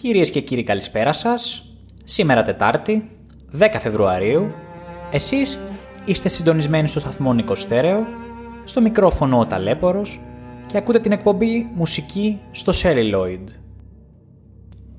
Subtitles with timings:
[0.00, 1.68] Κυρίες και κύριοι καλησπέρα σας.
[2.04, 3.10] Σήμερα Τετάρτη,
[3.58, 4.52] 10 Φεβρουαρίου,
[5.10, 5.58] εσείς
[6.04, 8.06] είστε συντονισμένοι στο σταθμό Νίκο Στέρεο,
[8.64, 10.20] στο μικρόφωνο ο Ταλαίπωρος
[10.66, 13.44] και ακούτε την εκπομπή μουσική στο Celluloid.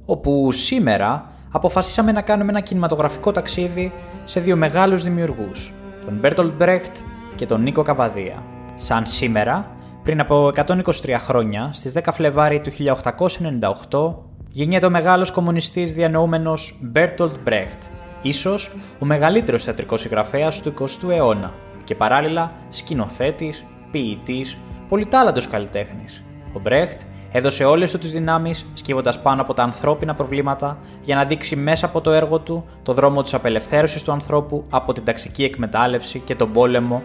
[0.05, 3.91] Όπου σήμερα αποφασίσαμε να κάνουμε ένα κινηματογραφικό ταξίδι
[4.25, 5.73] σε δύο μεγάλους δημιουργούς,
[6.05, 6.97] τον Μπέρτολτ Μπρέχτ
[7.35, 8.43] και τον Νίκο Καββαδία.
[8.75, 15.93] Σαν σήμερα, πριν από 123 χρόνια, στις 10 Φλεβάρι του 1898, γεννιέται ο μεγάλος κομμουνιστής
[15.93, 17.83] διανοούμενος Μπέρτολτ Μπρέχτ,
[18.21, 24.57] ίσως ο μεγαλύτερος θεατρικός συγγραφέας του 20ου αιώνα και παράλληλα σκηνοθέτης, ποιητής,
[24.89, 26.23] πολυτάλαντος καλλιτέχνης.
[26.53, 27.01] Ο Μπρέχτ
[27.31, 31.85] έδωσε όλες του τις δυνάμεις σκύβοντας πάνω από τα ανθρώπινα προβλήματα για να δείξει μέσα
[31.85, 36.35] από το έργο του το δρόμο της απελευθέρωσης του ανθρώπου από την ταξική εκμετάλλευση και
[36.35, 37.01] τον πόλεμο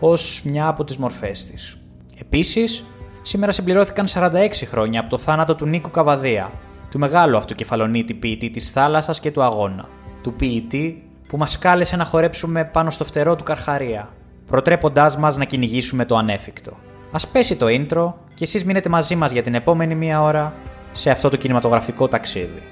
[0.00, 1.78] ως μια από τις μορφές της.
[2.20, 2.84] Επίσης,
[3.22, 6.50] σήμερα συμπληρώθηκαν 46 χρόνια από το θάνατο του Νίκου Καβαδία,
[6.90, 9.88] του μεγάλου αυτού κεφαλονίτη ποιητή της θάλασσας και του αγώνα,
[10.22, 14.08] του ποιητή που μας κάλεσε να χορέψουμε πάνω στο φτερό του Καρχαρία,
[14.46, 16.76] προτρέποντάς μας να κυνηγήσουμε το ανέφικτο.
[17.12, 20.54] Ας πέσει το intro και εσείς μείνετε μαζί μας για την επόμενη μία ώρα
[20.92, 22.62] σε αυτό το κινηματογραφικό ταξίδι.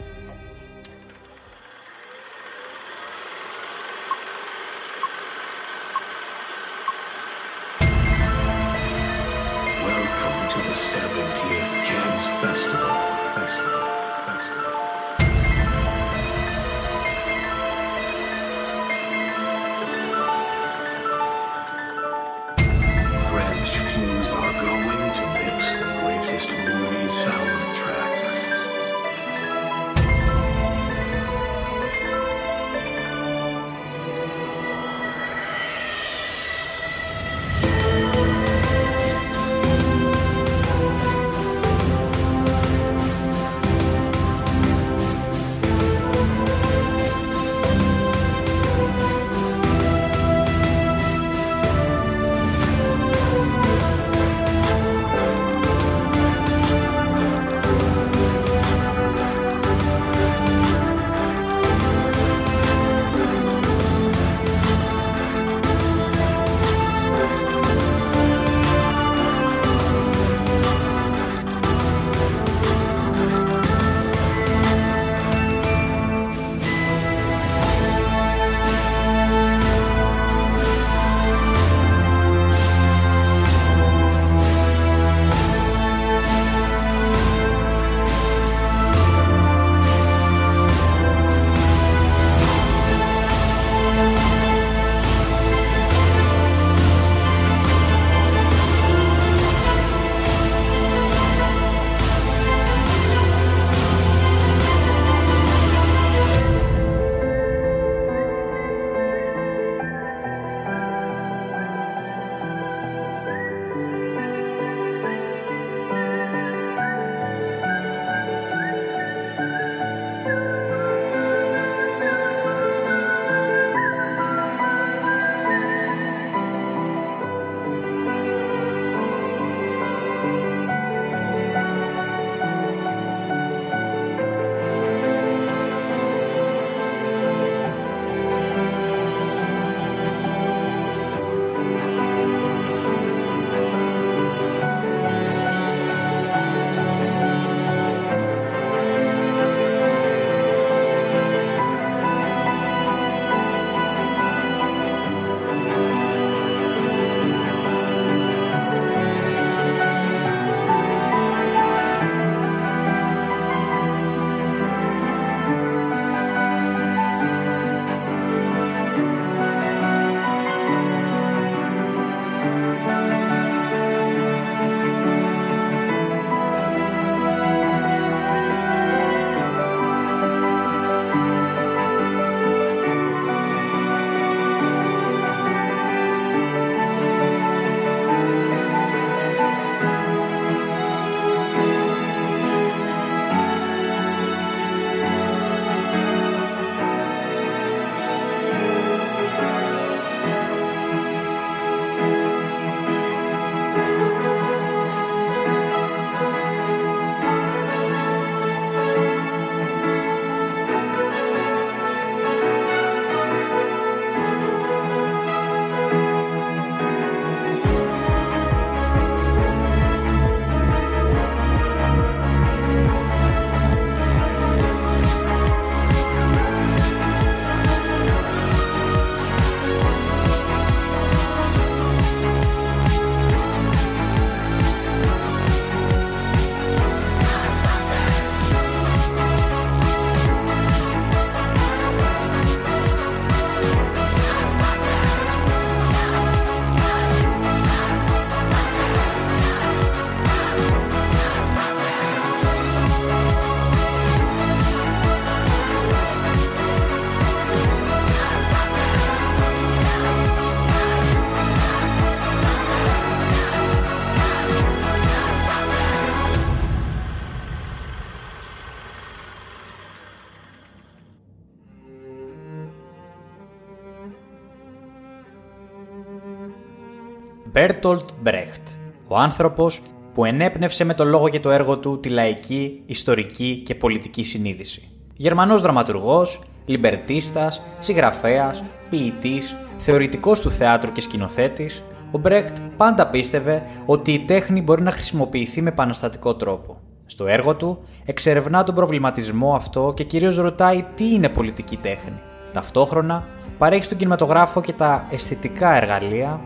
[277.69, 278.63] Bertolt Brecht,
[279.09, 279.81] ο άνθρωπος
[280.15, 284.89] που ενέπνευσε με το λόγο και το έργο του τη λαϊκή, ιστορική και πολιτική συνείδηση.
[285.17, 294.13] Γερμανός δραματουργός, λιμπερτίστας, συγγραφέας, ποιητής, θεωρητικός του θεάτρου και σκηνοθέτης, ο Μπρέχτ πάντα πίστευε ότι
[294.13, 296.81] η τέχνη μπορεί να χρησιμοποιηθεί με επαναστατικό τρόπο.
[297.07, 302.21] Στο έργο του εξερευνά τον προβληματισμό αυτό και κυρίως ρωτάει τι είναι πολιτική τέχνη.
[302.53, 303.27] Ταυτόχρονα
[303.59, 306.41] παρέχει στον κινηματογράφο και τα αισθητικά εργαλεία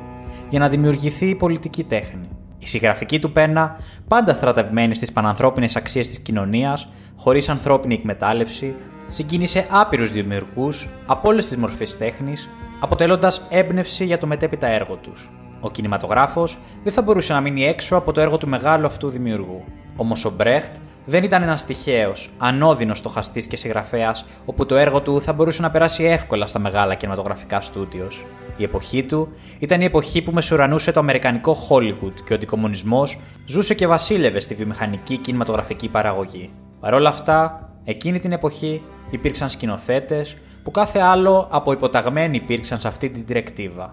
[0.53, 2.29] για να δημιουργηθεί η πολιτική τέχνη.
[2.59, 3.77] Η συγγραφική του πένα,
[4.09, 8.75] πάντα στρατευμένη στις πανανθρώπινες αξίες της κοινωνίας, χωρίς ανθρώπινη εκμετάλλευση,
[9.07, 12.49] συγκίνησε άπειρους δημιουργούς από όλες τις μορφές τέχνης,
[12.81, 15.29] αποτελώντας έμπνευση για το μετέπειτα έργο τους.
[15.61, 19.65] Ο κινηματογράφος δεν θα μπορούσε να μείνει έξω από το έργο του μεγάλου αυτού δημιουργού.
[19.97, 25.21] Όμω ο Μπρέχτ δεν ήταν ένας τυχαίος, ανώδυνος στοχαστής και συγγραφέας, όπου το έργο του
[25.21, 28.25] θα μπορούσε να περάσει εύκολα στα μεγάλα κινηματογραφικά στούντιος.
[28.63, 29.29] Η εποχή του
[29.59, 33.05] ήταν η εποχή που μεσουρανούσε το αμερικανικό Hollywood και ο αντικομουνισμό
[33.47, 36.51] ζούσε και βασίλευε στη βιομηχανική κινηματογραφική παραγωγή.
[36.81, 42.89] Παρ' όλα αυτά, εκείνη την εποχή υπήρξαν σκηνοθέτες που κάθε άλλο από υποταγμένοι υπήρξαν σε
[42.89, 43.85] αυτή την διρεκτίβα.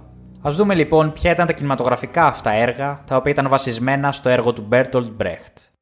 [0.47, 4.53] Α δούμε λοιπόν ποια ήταν τα κινηματογραφικά αυτά έργα τα οποία ήταν βασισμένα στο έργο
[4.53, 5.78] του Bertolt Brecht.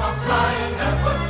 [0.00, 1.27] of mine and put.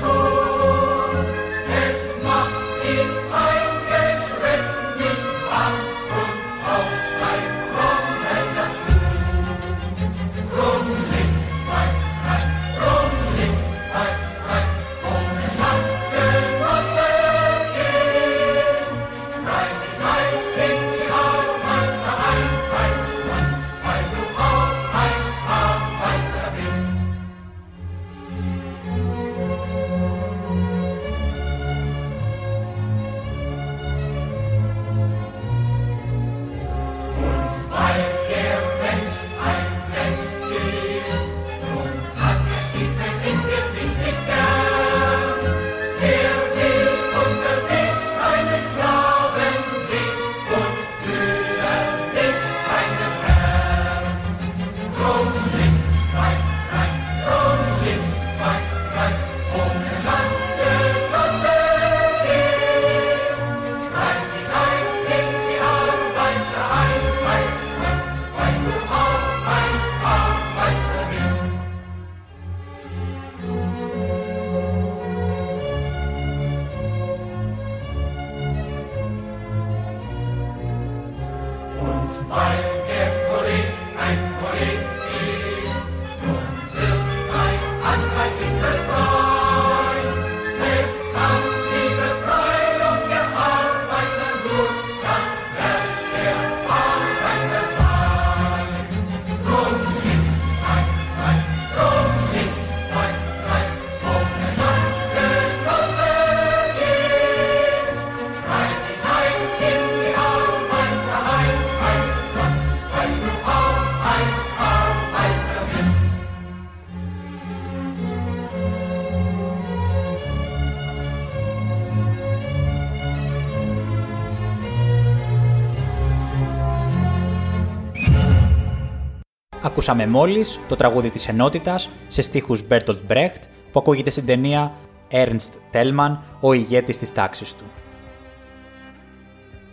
[129.78, 133.42] Ακούσαμε μόλις το τραγούδι της ενότητας σε στίχους Bertolt Brecht
[133.72, 134.72] που ακούγεται στην ταινία
[135.10, 137.64] Ernst Tellman, ο ηγέτης της τάξης του.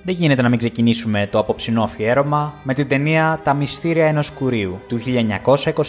[0.03, 4.79] Δεν γίνεται να μην ξεκινήσουμε το απόψινό αφιέρωμα με την ταινία Τα μυστήρια ενός κουρίου
[4.87, 4.99] του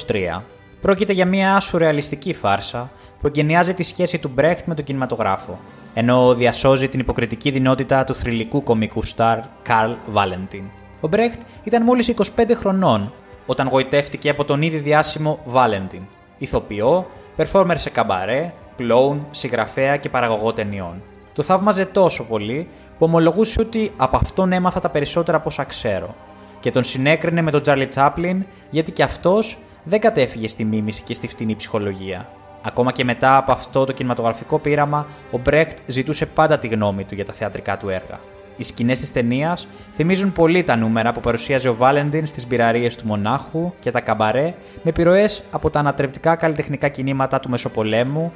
[0.07, 0.43] 1923.
[0.81, 5.59] Πρόκειται για μια σουρεαλιστική φάρσα που εγκαινιάζει τη σχέση του Μπρέχτ με τον κινηματογράφο,
[5.95, 10.65] ενώ διασώζει την υποκριτική δυνότητα του θρηλυκού κομικού στάρ Καρλ Βάλεντιν.
[11.01, 13.13] Ο Μπρέχτ ήταν μόλις 25 χρονών
[13.47, 16.07] όταν γοητεύτηκε από τον ήδη διάσημο Valentine,
[16.39, 21.03] ηθοποιό, performer σε καμπαρέ, κλόουν, συγγραφέα και παραγωγό ταινιών.
[21.33, 26.15] Το θαύμαζε τόσο πολύ που ομολογούσε ότι από αυτόν έμαθα τα περισσότερα από όσα ξέρω
[26.61, 31.15] και τον συνέκρινε με τον Τζάρλι Τσάπλιν γιατί και αυτός δεν κατέφυγε στη μίμηση και
[31.15, 32.29] στη φτηνή ψυχολογία.
[32.63, 37.15] Ακόμα και μετά από αυτό το κινηματογραφικό πείραμα, ο Μπρέχτ ζητούσε πάντα τη γνώμη του
[37.15, 38.21] για τα θεατρικά του έργα.
[38.57, 43.07] Οι σκηνές της ταινίας θυμίζουν πολύ τα νούμερα που παρουσίαζε ο Βάλεντιν στις μπιραρίες του
[43.07, 48.33] Μονάχου και τα καμπαρέ με επιρροές από τα ανατρεπτικά καλλιτεχνικά κινήματα του Μεσοπολέμου,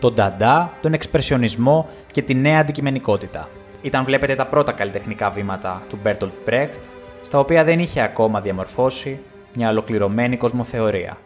[0.00, 3.48] τον νταντά, τον εξπρεσιονισμό και τη νέα αντικειμενικότητα.
[3.82, 6.84] Ήταν, βλέπετε, τα πρώτα καλλιτεχνικά βήματα του Μπέρτολτ Μπρέχτ,
[7.22, 9.18] στα οποία δεν είχε ακόμα διαμορφώσει
[9.54, 11.16] μια ολοκληρωμένη κοσμοθεωρία.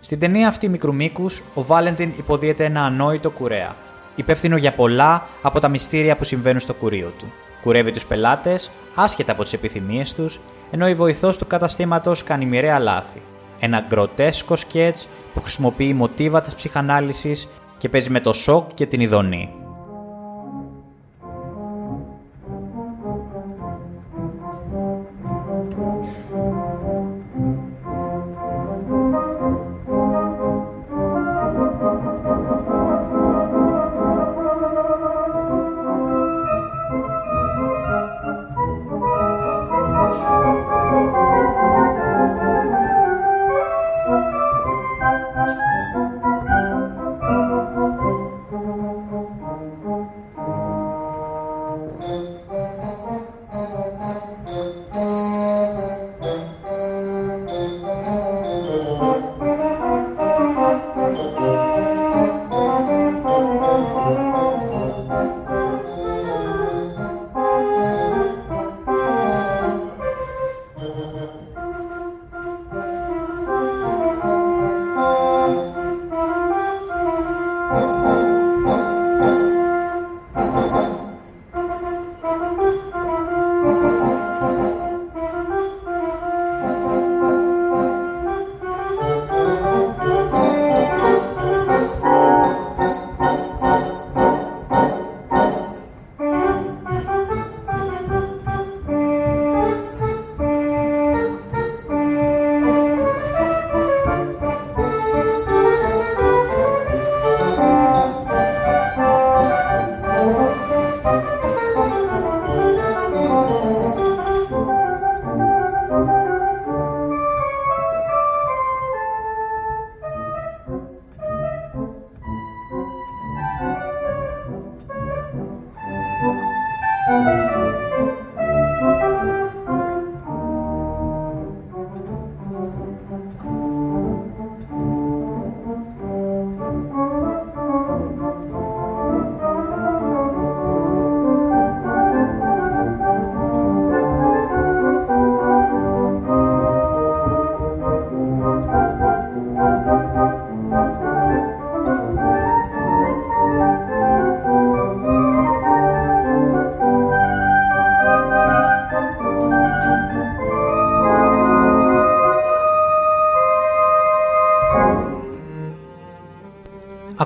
[0.00, 3.76] Στην ταινία αυτή μικρού μήκους, ο Βάλεντιν υποδύεται έναν ανόητο κουρέα,
[4.14, 7.32] υπεύθυνο για πολλά από τα μυστήρια που συμβαίνουν στο κουρίο του.
[7.62, 10.38] Κουρεύει τους πελάτες, άσχετα από τις επιθυμίες τους,
[10.70, 13.22] ενώ η βοηθός του καταστήματος κάνει μοιραία λάθη.
[13.60, 19.00] Ένα γκροτέσκο σκέτς που χρησιμοποιεί μοτίβα της ψυχανάλυσης και παίζει με το σοκ και την
[19.00, 19.61] ειδονή.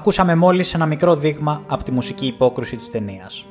[0.07, 3.47] Ακούσαμε μόλις ένα μικρό δείγμα από τη μουσική υπόκρουση της ταινίας.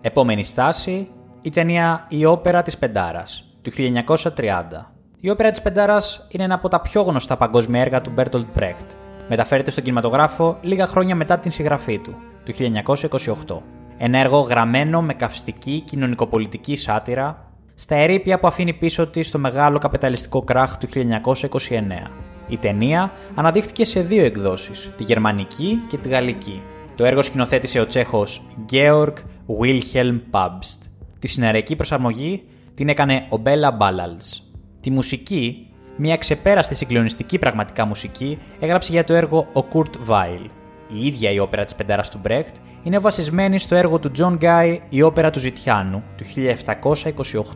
[0.00, 1.08] Επόμενη στάση,
[1.42, 4.92] η ταινία «Η όπερα της Πεντάρας» του 1930.
[5.20, 8.90] Η όπερα της Πεντάρας είναι ένα από τα πιο γνωστά παγκόσμια έργα του Μπέρτολτ Μπρέχτ.
[9.28, 13.62] Μεταφέρεται στον κινηματογράφο λίγα χρόνια μετά την συγγραφή του, το 1928.
[13.98, 19.78] Ένα έργο γραμμένο με καυστική κοινωνικοπολιτική σάτιρα στα ερείπια που αφήνει πίσω του το μεγάλο
[19.78, 22.33] καπιταλιστικό κραχ του 1929.
[22.48, 26.62] Η ταινία αναδείχθηκε σε δύο εκδόσεις, τη γερμανική και τη γαλλική.
[26.94, 29.12] Το έργο σκηνοθέτησε ο Τσέχος Georg
[29.60, 30.78] Wilhelm Pabst.
[31.18, 32.42] Τη συναρρική προσαρμογή
[32.74, 34.52] την έκανε ο Μπέλα Μπάλαλς.
[34.80, 40.46] Τη μουσική, μια ξεπέραστη συγκλονιστική πραγματικά μουσική, έγραψε για το έργο ο Kurt Weill.
[40.92, 44.78] Η ίδια η όπερα της πεντάρας του Μπρέχτ είναι βασισμένη στο έργο του John Guy
[44.88, 46.24] «Η όπερα του Ζητιάνου» του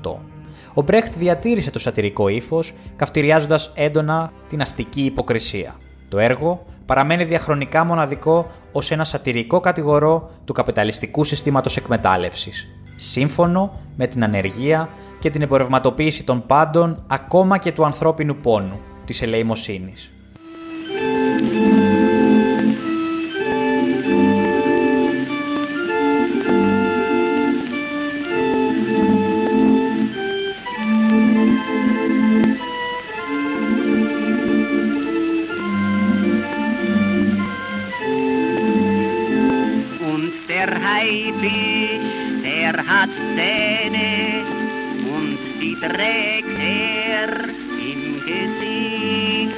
[0.03, 0.38] 1728
[0.79, 5.77] ο Μπρέχτ διατήρησε το σατυρικό ύφος, καυτηριάζοντας έντονα την αστική υποκρισία.
[6.09, 14.07] Το έργο παραμένει διαχρονικά μοναδικό ως ένα σατυρικό κατηγορό του καπιταλιστικού συστήματος εκμετάλλευσης, σύμφωνο με
[14.07, 20.13] την ανεργία και την εμπορευματοποίηση των πάντων ακόμα και του ανθρώπινου πόνου, της ελεημοσύνης.
[45.89, 47.31] Trägt er
[47.91, 49.57] im Gesicht.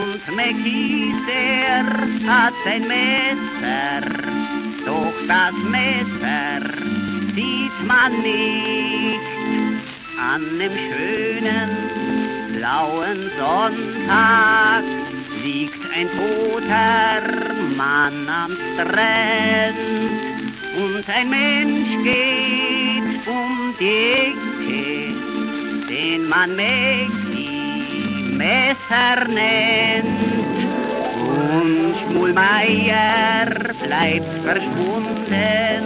[0.00, 1.86] Und Mekiser
[2.26, 4.02] hat ein Messer,
[4.84, 6.60] doch das Messer
[7.34, 9.20] sieht man nicht.
[10.18, 11.70] An dem schönen
[12.56, 14.84] blauen Sonntag
[15.42, 17.22] liegt ein toter
[17.76, 19.76] Mann am Strand
[20.76, 25.13] und ein Mensch geht um die Ecke,
[25.94, 26.56] den man
[28.36, 30.06] Messer nennt.
[31.56, 33.46] Und Schmulmeier
[33.82, 35.82] bleibt verschwunden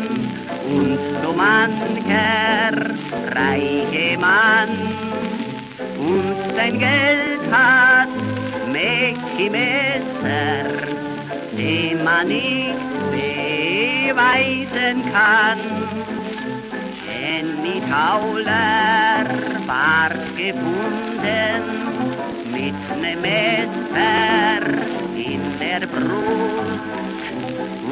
[0.66, 2.72] und so mancher
[3.36, 4.70] reiche Mann
[5.98, 8.08] und sein Geld hat
[8.72, 10.64] Mäcki Messer,
[11.52, 12.76] den man nicht
[13.12, 15.58] beweisen kann.
[17.04, 21.62] Jenny Tauler ward gefunden
[22.52, 24.64] mit nem Messer
[25.14, 27.24] in der Brust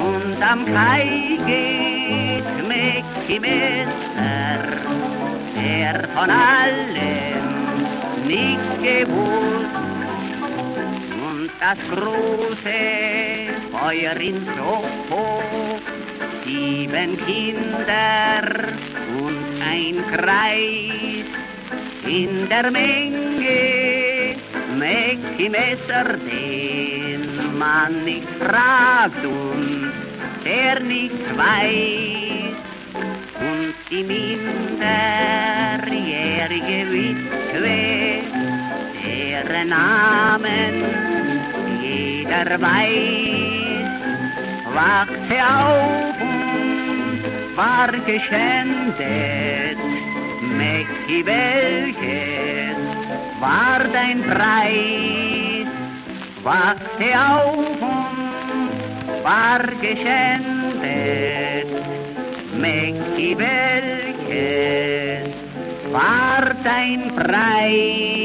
[0.09, 4.63] und am Kai geht Mäcki Messer,
[5.57, 7.47] der von allem
[8.27, 9.77] nicht gewusst
[11.29, 12.81] und das große
[13.73, 15.43] Feuer in Soho,
[16.43, 18.45] sieben Kinder
[19.21, 21.46] und ein Kreis
[22.07, 24.37] in der Menge,
[24.79, 27.23] Mäcki Messer, den
[27.59, 29.91] man nicht fragt und
[30.45, 32.55] der nicht weiß
[33.41, 38.23] und die minderjährige Witwe,
[39.03, 40.85] deren Namen
[41.83, 43.91] jeder weiß,
[44.73, 47.21] wachte auf und
[47.57, 49.66] war geschändet.
[50.61, 52.79] Mäcki, welches
[53.41, 55.67] war dein Preis?
[56.43, 58.19] Wachte auf und
[59.25, 61.69] war geschändet.
[62.63, 65.25] Mäcki, welches
[65.93, 68.17] war dein Preis?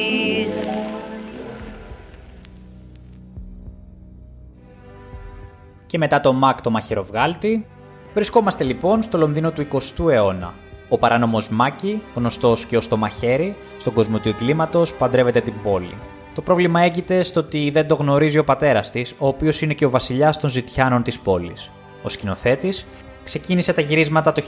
[5.86, 7.66] Και μετά το Μακ το μαχαιροβγάλτη,
[8.14, 10.54] βρισκόμαστε λοιπόν στο Λονδίνο του 20ου αιώνα.
[10.94, 15.94] Ο παράνομος Μάκη, γνωστός και ως το μαχαίρι, στον κόσμο του εγκλήματος, παντρεύεται την πόλη.
[16.36, 19.86] Το πρόβλημα έγκυται στο ότι δεν το γνωρίζει ο πατέρας της, ο οποίος είναι και
[19.86, 21.72] ο βασιλιάς των ζητιάνων της πόλης.
[22.04, 22.86] Ο σκηνοθέτης
[23.24, 24.42] ξεκίνησε τα γυρίσματα το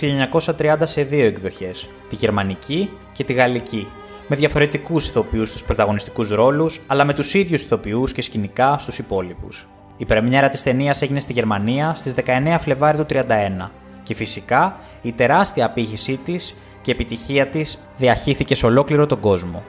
[0.58, 3.88] 1930 σε δύο εκδοχές, τη γερμανική και τη γαλλική,
[4.28, 9.68] με διαφορετικούς ηθοποιούς στους πρωταγωνιστικούς ρόλους, αλλά με τους ίδιους ηθοποιούς και σκηνικά στους υπόλοιπους.
[9.98, 13.72] Η πρεμιέρα της ταινίας έγινε στη Γερμανία στις 19 Φλεβάρι του 1931
[14.04, 19.64] και φυσικά η τεράστια απήχησή της και επιτυχία της διαχύθηκε σε ολόκληρο τον κόσμο.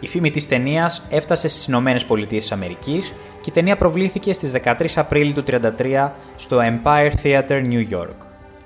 [0.00, 4.52] Η φήμη της ταινίας έφτασε στις Ηνωμένες Πολιτείες της Αμερικής και η ταινία προβλήθηκε στις
[4.64, 5.44] 13 Απρίλη του
[5.78, 8.16] 1933 στο Empire Theater New York.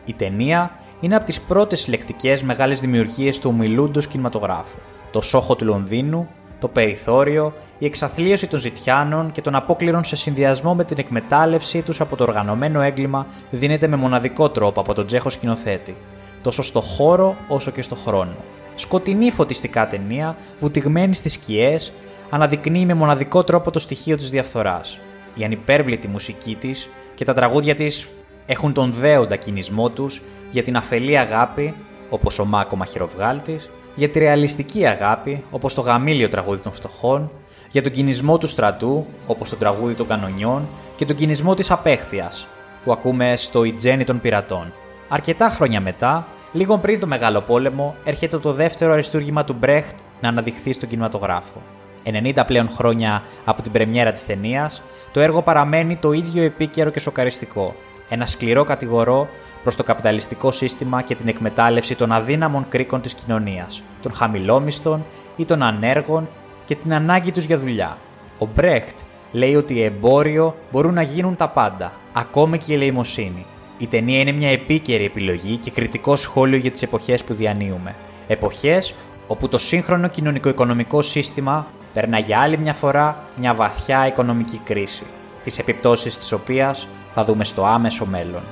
[0.04, 4.76] Η ταινία είναι από τις πρώτες συλλεκτικές μεγάλες δημιουργίες του ομιλούντος κινηματογράφου.
[5.10, 6.28] Το σόχο του Λονδίνου,
[6.60, 12.00] το περιθώριο, η εξαθλίωση των ζητιάνων και των απόκληρων σε συνδυασμό με την εκμετάλλευσή τους
[12.00, 15.96] από το οργανωμένο έγκλημα δίνεται με μοναδικό τρόπο από τον Τσέχο σκηνοθέτη,
[16.42, 18.34] τόσο στο χώρο όσο και στο χρόνο.
[18.74, 21.92] Σκοτεινή φωτιστικά ταινία, βουτυγμένη στις σκιές,
[22.30, 24.98] αναδεικνύει με μοναδικό τρόπο το στοιχείο της διαφθοράς.
[25.34, 28.08] Η ανυπέρβλητη μουσική της και τα τραγούδια της
[28.46, 31.74] έχουν τον δέοντα κινησμό τους για την αφελή αγάπη,
[32.10, 37.30] όπως ο Μάκο Μαχαιροβγάλτης, για τη ρεαλιστική αγάπη, όπως το γαμήλιο τραγούδι των φτωχών,
[37.70, 42.46] για τον κινησμό του στρατού, όπως το τραγούδι των κανονιών, και τον κινησμό της απέχθειας,
[42.84, 44.72] που ακούμε στο «Η Τζέννη των πειρατών».
[45.08, 50.28] Αρκετά χρόνια μετά, λίγο πριν το Μεγάλο Πόλεμο, έρχεται το δεύτερο αριστούργημα του Μπρέχτ να
[50.28, 51.62] αναδειχθεί στον κινηματογράφο.
[52.04, 54.82] 90 πλέον χρόνια από την πρεμιέρα της ταινίας,
[55.12, 57.74] το έργο παραμένει το ίδιο επίκαιρο και σοκαριστικό.
[58.08, 59.28] Ένα σκληρό κατηγορό
[59.68, 65.04] προς το καπιταλιστικό σύστημα και την εκμετάλλευση των αδύναμων κρίκων της κοινωνίας, των χαμηλόμισθων
[65.36, 66.28] ή των ανέργων
[66.64, 67.96] και την ανάγκη τους για δουλειά.
[68.38, 68.98] Ο Μπρέχτ
[69.32, 73.46] λέει ότι εμπόριο μπορούν να γίνουν τα πάντα, ακόμη και η ελεημοσύνη.
[73.78, 77.94] Η ταινία είναι μια επίκαιρη επιλογή και κριτικό σχόλιο για τις εποχές που διανύουμε.
[78.28, 78.94] Εποχές
[79.26, 85.02] όπου το σύγχρονο κοινωνικο-οικονομικό σύστημα περνά για άλλη μια φορά μια βαθιά οικονομική κρίση,
[85.44, 88.42] τις επιπτώσεις της οποίας θα δούμε στο άμεσο μέλλον.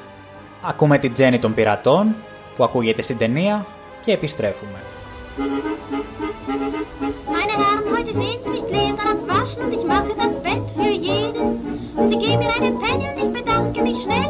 [0.68, 2.14] Ακούμε την Τζέννη των πειρατών
[2.56, 3.66] που ακούγεται στην ταινία
[4.04, 4.78] και επιστρέφουμε.
[7.36, 11.46] Meine Herren, heute sehen Sie mich gläsern abwaschen und ich mache das Bett für jeden.
[11.98, 14.28] Und Sie geben mir einen Penny und ich bedanke mich schnell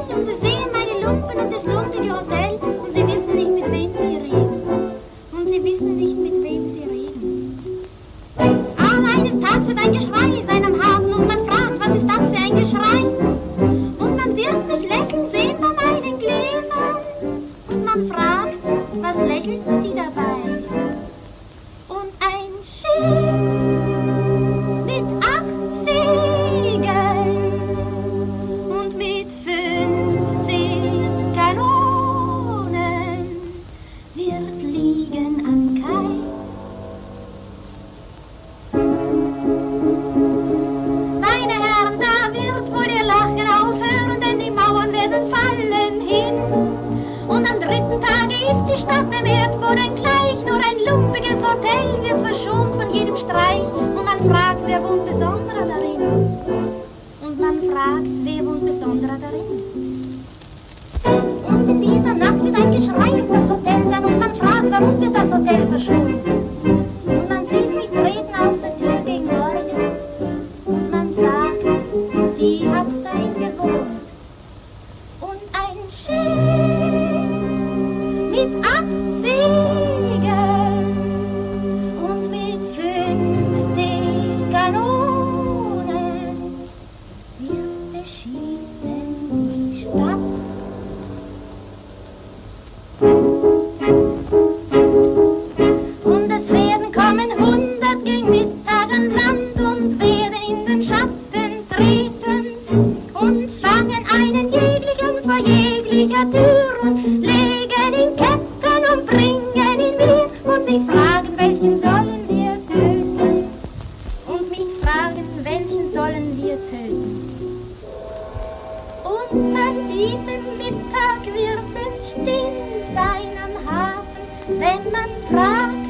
[124.93, 125.87] man fragt,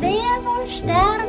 [0.00, 1.19] wer wohl sterben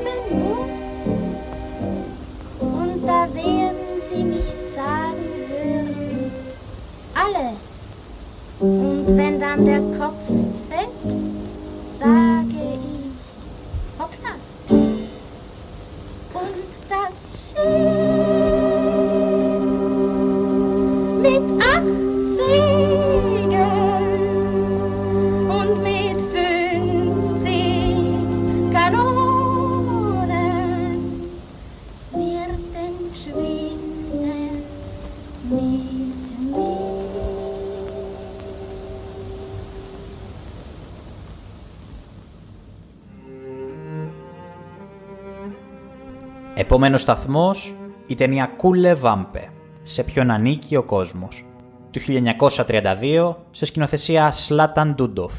[46.71, 47.73] Επόμενος σταθμός,
[48.07, 49.49] η ταινία Κούλε Βάμπε,
[49.83, 51.45] σε ποιον ανήκει ο κόσμος,
[51.91, 55.33] του 1932, σε σκηνοθεσία Σλάταν Ντούντοφ.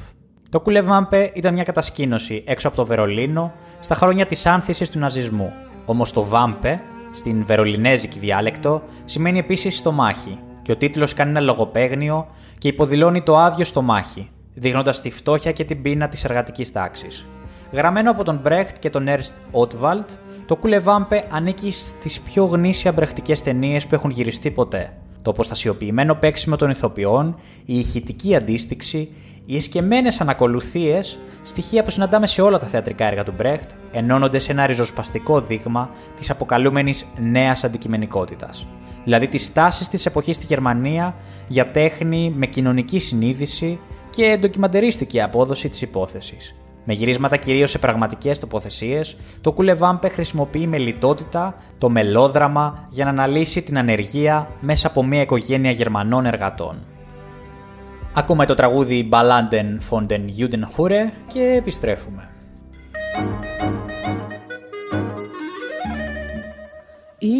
[0.49, 4.99] Το Κούλε Βάμπε ήταν μια κατασκήνωση έξω από το Βερολίνο στα χρόνια της άνθησης του
[4.99, 5.53] ναζισμού.
[5.85, 6.81] Όμως το Βάμπε,
[7.13, 12.27] στην βερολινέζικη διάλεκτο, σημαίνει επίσης στομάχι και ο τίτλος κάνει ένα λογοπαίγνιο
[12.59, 17.27] και υποδηλώνει το άδειο στομάχι, δείχνοντας τη φτώχεια και την πείνα της εργατικής τάξης.
[17.73, 20.11] Γραμμένο από τον Μπρέχτ και τον Έρστ Ότβαλτ,
[20.53, 24.93] το Κουλεβάμπε ανήκει στις πιο γνήσια μπρεχτικές ταινίες που έχουν γυριστεί ποτέ.
[25.23, 29.13] Το αποστασιοποιημένο παίξιμο των ηθοποιών, η ηχητική αντίστοιξη,
[29.47, 34.53] οι εσκεμμένες ανακολουθίες, στοιχεία που συναντάμε σε όλα τα θεατρικά έργα του Μπρέχτ, ενώνονται σε
[34.53, 38.67] ένα ριζοσπαστικό δείγμα της αποκαλούμενης νέας αντικειμενικότητας.
[39.05, 41.15] Δηλαδή τις τάσεις της εποχής στη Γερμανία
[41.49, 43.79] για τέχνη με κοινωνική συνείδηση
[44.11, 46.55] και ντοκιμαντερίστικη απόδοση της υπόθεσης.
[46.85, 53.11] Με γυρίσματα κυρίως σε πραγματικές τοποθεσίες, το Κουλεβάμπε χρησιμοποιεί με λιτότητα το μελόδραμα για να
[53.11, 56.77] αναλύσει την ανεργία μέσα από μια οικογένεια Γερμανών εργατών.
[58.15, 62.29] Ακούμε το τραγούδι Ballanden von den Judenhure και επιστρέφουμε.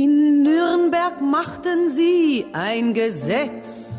[0.03, 3.92] In Nürnberg machten sie ein Gesetz.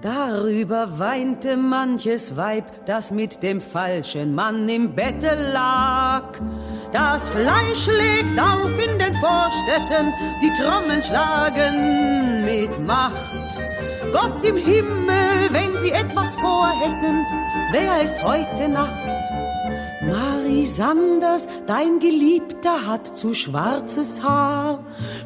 [0.00, 6.38] Darüber weinte manches Weib, das mit dem falschen Mann im Bette lag.
[6.92, 13.58] Das Fleisch legt auf in den Vorstädten, die Trommeln schlagen mit Macht.
[14.12, 17.26] Gott im Himmel, wenn sie etwas vorhätten,
[17.72, 19.37] wär es heute Nacht.
[20.08, 24.80] Marie Sanders, dein Geliebter hat zu schwarzes Haar.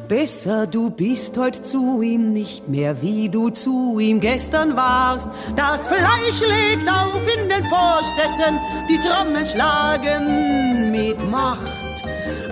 [0.09, 5.29] Besser du bist heut zu ihm nicht mehr, wie du zu ihm gestern warst.
[5.55, 12.03] Das Fleisch legt auf in den Vorstädten, die Trommeln schlagen mit Macht.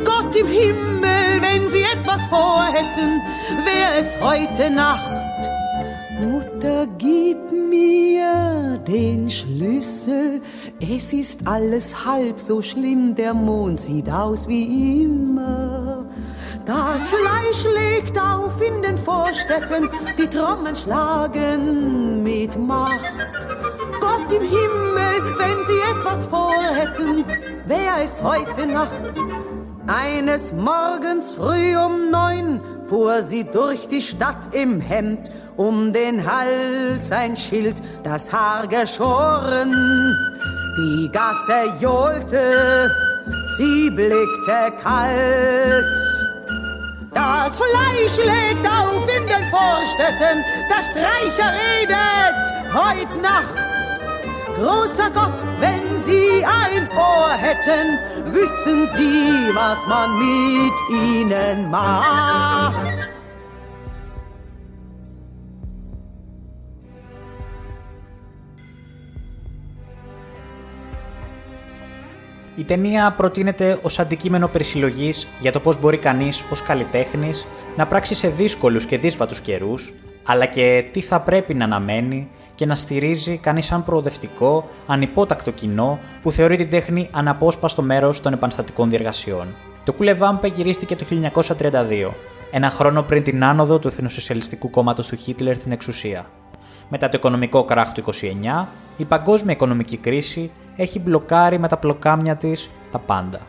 [0.05, 3.21] Gott im Himmel, wenn sie etwas vorhätten,
[3.65, 5.20] wär es heute Nacht.
[6.21, 10.39] Mutter, gib mir den Schlüssel.
[10.79, 16.05] Es ist alles halb so schlimm, der Mond sieht aus wie immer.
[16.67, 23.47] Das Fleisch legt auf in den Vorstädten, die Trommeln schlagen mit Macht.
[23.99, 27.25] Gott im Himmel, wenn sie etwas vorhätten,
[27.65, 28.91] wär es heute Nacht.
[29.87, 35.31] Eines Morgens früh um neun fuhr sie durch die Stadt im Hemd,
[35.61, 39.71] um den Hals ein Schild, das Haar geschoren.
[40.77, 42.91] Die Gasse johlte,
[43.57, 45.85] sie blickte kalt.
[47.13, 52.41] Das Fleisch legt auf in den Vorstädten, der Streicher redet
[52.73, 53.57] heut Nacht.
[54.55, 57.99] Großer Gott, wenn Sie ein Ohr hätten,
[58.33, 63.09] wüssten Sie, was man mit ihnen macht.
[72.55, 78.15] Η ταινία προτείνεται ως αντικείμενο περισυλλογής για το πώς μπορεί κανείς ως καλλιτέχνης να πράξει
[78.15, 79.93] σε δύσκολους και δύσβατους καιρούς,
[80.25, 85.99] αλλά και τι θα πρέπει να αναμένει και να στηρίζει κανείς σαν προοδευτικό, ανυπότακτο κοινό
[86.21, 89.47] που θεωρεί την τέχνη αναπόσπαστο μέρος των επαναστατικών διεργασιών.
[89.83, 92.11] Το Κουλεβάμπε γυρίστηκε το 1932,
[92.51, 96.25] ένα χρόνο πριν την άνοδο του Εθνοσοσιαλιστικού κόμματος του Χίτλερ στην εξουσία.
[96.93, 98.65] Μετά το οικονομικό κράχ του 29,
[98.97, 103.39] η παγκόσμια οικονομική κρίση έχει μπλοκάρει με τα πλοκάμια της τα πάντα.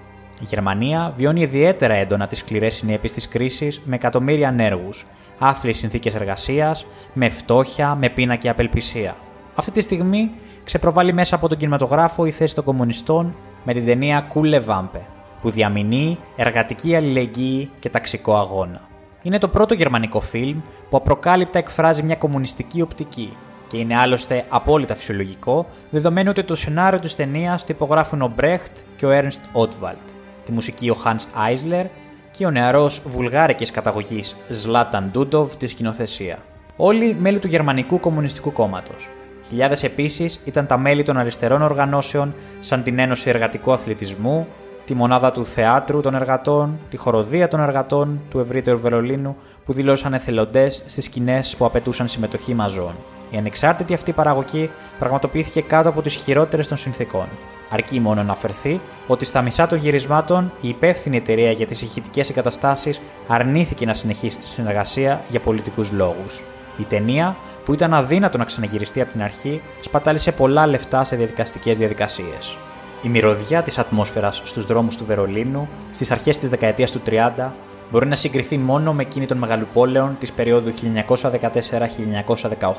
[0.40, 5.04] Η Γερμανία βιώνει ιδιαίτερα έντονα τις σκληρές συνέπειες της κρίσης με εκατομμύρια ανέργους,
[5.38, 9.16] άθλιες συνθήκες εργασίας, με φτώχεια, με πείνα και απελπισία.
[9.54, 10.30] Αυτή τη στιγμή
[10.64, 15.00] ξεπροβάλλει μέσα από τον κινηματογράφο η θέση των κομμουνιστών με την ταινία Κούλε Βάμπε,
[15.40, 18.80] που διαμηνεί εργατική αλληλεγγύη και ταξικό αγώνα.
[19.22, 23.32] Είναι το πρώτο γερμανικό φιλμ που απροκάλυπτα εκφράζει μια κομμουνιστική οπτική
[23.68, 28.78] και είναι άλλωστε απόλυτα φυσιολογικό, δεδομένου ότι το σενάριο της ταινίας το υπογράφουν ο Μπρέχτ
[28.96, 29.98] και ο Ernst Ότβαλτ,
[30.44, 31.86] τη μουσική ο Hans Eisler
[32.30, 36.38] και ο νεαρός βουλγάρικης καταγωγής Ζλάταν Ντούντοβ της σκηνοθεσία.
[36.76, 39.08] Όλοι μέλη του Γερμανικού Κομμουνιστικού Κόμματος.
[39.48, 44.46] Χιλιάδες επίσης ήταν τα μέλη των αριστερών οργανώσεων σαν την Ένωση Εργατικού Αθλητισμού,
[44.92, 50.14] τη Μονάδα του Θεάτρου των Εργατών, τη Χοροδία των Εργατών του Ευρύτερου Βερολίνου που δηλώσαν
[50.14, 52.92] εθελοντέ στις σκηνές που απαιτούσαν συμμετοχή μαζών.
[53.30, 57.26] Η ανεξάρτητη αυτή παραγωγή πραγματοποιήθηκε κάτω από τις χειρότερες των συνθήκων.
[57.70, 62.30] Αρκεί μόνο να αφαιρθεί ότι στα μισά των γυρισμάτων η υπεύθυνη εταιρεία για τις ηχητικές
[62.30, 66.40] εγκαταστάσεις αρνήθηκε να συνεχίσει τη συνεργασία για πολιτικούς λόγους.
[66.78, 71.78] Η ταινία, που ήταν αδύνατο να ξαναγυριστεί από την αρχή, σπατάλησε πολλά λεφτά σε διαδικαστικές
[71.78, 72.56] διαδικασίες.
[73.04, 77.50] Η μυρωδιά της ατμόσφαιρας στους δρόμους του Βερολίνου στις αρχές της δεκαετίας του 30
[77.90, 80.72] μπορεί να συγκριθεί μόνο με εκείνη των μεγαλοπόλεων της περίοδου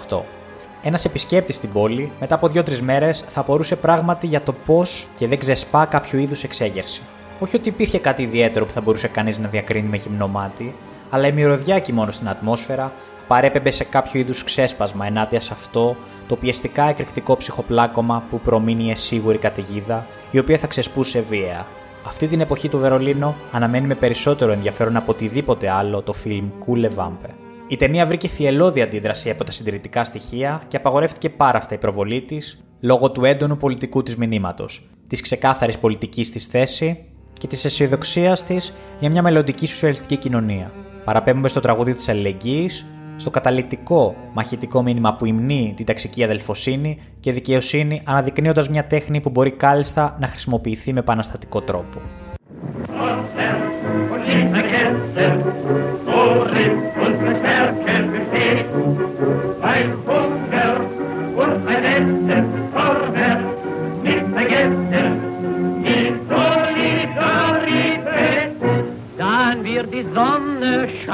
[0.09, 0.19] 1914-1918.
[0.83, 5.27] Ένας επισκέπτης στην πόλη, μετά από δύο-τρεις μέρες, θα απορούσε πράγματι για το πώς και
[5.27, 7.01] δεν ξεσπά κάποιο είδους εξέγερση.
[7.39, 10.73] Όχι ότι υπήρχε κάτι ιδιαίτερο που θα μπορούσε κανείς να διακρίνει με γυμνό μάτι,
[11.09, 12.91] αλλά η μυρωδιά εκεί μόνο στην ατμόσφαιρα
[13.33, 15.95] παρέπεμπε σε κάποιο είδους ξέσπασμα ενάντια σε αυτό
[16.27, 21.67] το πιεστικά εκρηκτικό ψυχοπλάκωμα που προμείνει σίγουρη καταιγίδα, η οποία θα ξεσπούσε βία.
[22.05, 26.87] Αυτή την εποχή του Βερολίνο αναμένει με περισσότερο ενδιαφέρον από οτιδήποτε άλλο το φιλμ Κούλε
[26.87, 27.29] Βάμπε.
[27.67, 32.21] Η ταινία βρήκε θυελώδη αντίδραση από τα συντηρητικά στοιχεία και απαγορεύτηκε πάρα αυτά η προβολή
[32.21, 38.43] της λόγω του έντονου πολιτικού της μηνύματος, της ξεκάθαρης πολιτικής της θέση και της αισιοδοξίας
[38.43, 40.71] της για μια μελλοντική σοσιαλιστική κοινωνία.
[41.03, 47.31] Παραπέμπουμε στο τραγούδι της αλληλεγγύης, στο καταλητικό μαχητικό μήνυμα που υμνεί την ταξική αδελφοσύνη και
[47.31, 51.99] δικαιοσύνη, αναδεικνύοντας μια τέχνη που μπορεί κάλλιστα να χρησιμοποιηθεί με επαναστατικό τρόπο.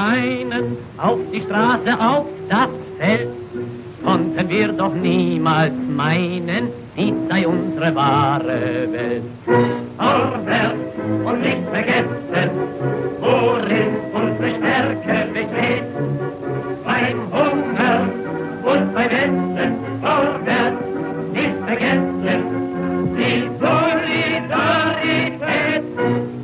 [0.00, 3.28] scheinen auf die Straße, auf das Feld.
[4.02, 9.22] Konnten wir doch niemals meinen, dies sei unsere wahre Welt.
[9.98, 10.78] Vorwärts
[11.24, 12.50] und nicht vergessen,
[13.20, 15.84] worin unsere Stärke besteht.
[16.84, 18.08] Beim Hunger
[18.64, 20.82] und beim Essen, vorwärts,
[21.34, 22.40] nicht vergessen,
[23.18, 25.84] die Solidarität.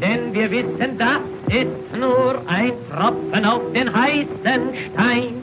[0.03, 2.35] Denn wir wissen, das ist nur
[2.97, 5.35] Tropfen auf den heißen Stein.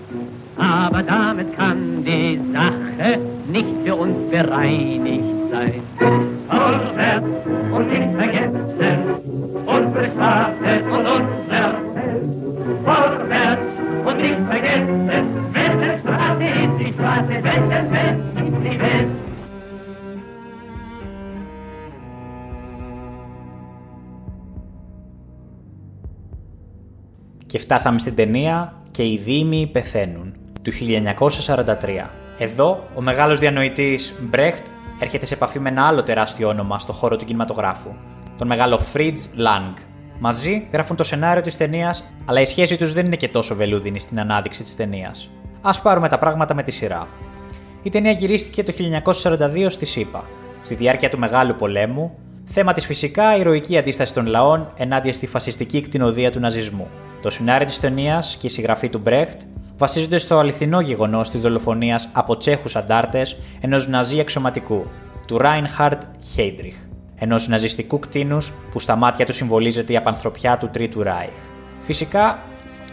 [0.57, 5.81] Aber damit kann die Sache nicht für uns bereinigt sein.
[6.49, 7.27] Vorwärts
[7.71, 9.03] und nicht vergessen,
[9.67, 12.23] unsere Straße und unser Feld.
[12.83, 13.61] Vorwärts
[14.05, 15.07] und nicht vergessen,
[15.53, 18.42] wessen Straße ist die Straße, wessen Feld
[27.53, 30.33] Και φτάσαμε στην ταινία και οι Δήμοι πεθαίνουν.
[30.61, 32.09] του 1943.
[32.37, 34.65] Εδώ, ο μεγάλος διανοητής Μπρέχτ
[34.99, 37.89] έρχεται σε επαφή με ένα άλλο τεράστιο όνομα στο χώρο του κινηματογράφου,
[38.37, 39.73] τον μεγάλο Fritz Lang.
[40.19, 43.99] Μαζί γράφουν το σενάριο της ταινίας, αλλά η σχέση τους δεν είναι και τόσο βελούδινη
[43.99, 45.29] στην ανάδειξη της ταινίας.
[45.61, 47.07] Α πάρουμε τα πράγματα με τη σειρά.
[47.83, 50.23] Η ταινία γυρίστηκε το 1942 στη ΣΥΠΑ.
[50.61, 52.17] Στη διάρκεια του Μεγάλου Πολέμου,
[52.55, 56.87] θέμα της φυσικά η ηρωική αντίσταση των λαών ενάντια στη φασιστική κτηνοδία του ναζισμού.
[57.21, 59.41] Το σενάριο της ταινίας και η συγγραφή του Μπρέχτ
[59.77, 64.85] βασίζονται στο αληθινό γεγονός της δολοφονίας από Τσέχους αντάρτες ενός ναζί εξωματικού,
[65.27, 66.01] του Ράινχαρτ
[66.33, 66.75] Χέιντριχ,
[67.15, 68.37] ενός ναζιστικού κτίνου
[68.71, 71.39] που στα μάτια του συμβολίζεται η απανθρωπιά του Τρίτου Ράιχ.
[71.81, 72.39] Φυσικά,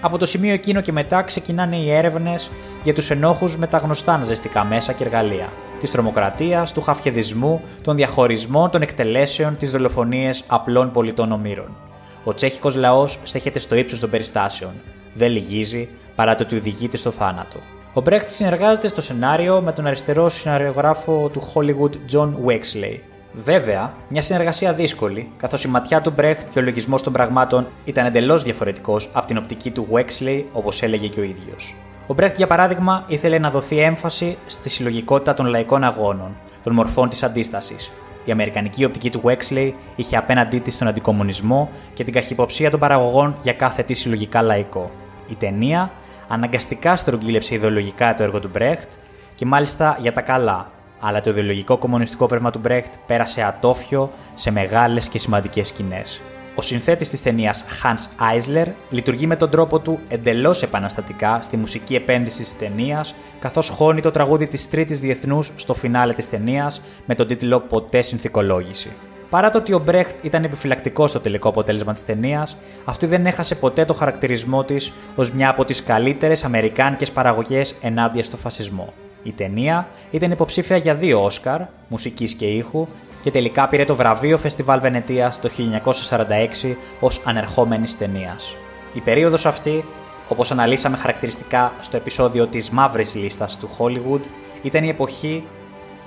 [0.00, 2.50] από το σημείο εκείνο και μετά ξεκινάνε οι έρευνες
[2.82, 5.48] για τους ενόχους με τα γνωστά ναζιστικά μέσα και εργαλεία.
[5.80, 11.76] Της τρομοκρατίας, του χαφιεδισμού, των διαχωρισμών, των εκτελέσεων, τι δολοφονίες απλών πολιτών ομήρων.
[12.24, 14.70] Ο τσέχικος λαός στέχεται στο ύψος των περιστάσεων.
[15.14, 17.56] Δεν λυγίζει παρά το ότι οδηγείται στο θάνατο.
[17.92, 22.98] Ο Μπρέχτ συνεργάζεται στο σενάριο με τον αριστερό σεναριογράφο του Hollywood John Wexley.
[23.32, 28.06] Βέβαια, μια συνεργασία δύσκολη, καθώς η ματιά του Μπρέχτ και ο λογισμός των πραγμάτων ήταν
[28.06, 31.74] εντελώς διαφορετικός από την οπτική του Wexley, όπως έλεγε και ο ίδιος.
[32.06, 37.08] Ο Μπρέχτ, για παράδειγμα, ήθελε να δοθεί έμφαση στη συλλογικότητα των λαϊκών αγώνων, των μορφών
[37.08, 37.92] της αντίστασης.
[38.24, 43.36] Η αμερικανική οπτική του Wexley είχε απέναντί της τον αντικομουνισμό και την καχυποψία των παραγωγών
[43.42, 44.90] για κάθε τι συλλογικά λαϊκό.
[45.28, 45.90] Η ταινία
[46.28, 48.92] αναγκαστικά στρογγύλεψε ιδεολογικά το έργο του Μπρέχτ
[49.34, 54.50] και μάλιστα για τα καλά, αλλά το ιδεολογικό κομμουνιστικό πνεύμα του Μπρέχτ πέρασε ατόφιο σε
[54.50, 56.20] μεγάλες και σημαντικές σκηνές.
[56.54, 61.94] Ο συνθέτης της ταινίας Hans Eisler λειτουργεί με τον τρόπο του εντελώς επαναστατικά στη μουσική
[61.94, 67.14] επένδυση της ταινίας, καθώς χώνει το τραγούδι της Τρίτης Διεθνούς στο φινάλε της ταινίας με
[67.14, 68.92] τον τίτλο Ποτέ συνθηκολόγηση.
[69.30, 73.54] Παρά το ότι ο Μπρέχτ ήταν επιφυλακτικός στο τελικό αποτέλεσμα της ταινίας, αυτή δεν έχασε
[73.54, 78.92] ποτέ το χαρακτηρισμό της ως μια από τις καλύτερες αμερικάνικες παραγωγές ενάντια στο φασισμό.
[79.22, 82.86] Η ταινία ήταν υποψήφια για δύο Όσκαρ, μουσικής και ήχου,
[83.22, 88.56] και τελικά πήρε το βραβείο Φεστιβάλ Βενετίας το 1946 ως ανερχόμενης ταινίας.
[88.92, 89.84] Η περίοδος αυτή,
[90.28, 94.20] όπως αναλύσαμε χαρακτηριστικά στο επεισόδιο της μαύρης λίστας του Hollywood,
[94.62, 95.44] ήταν η εποχή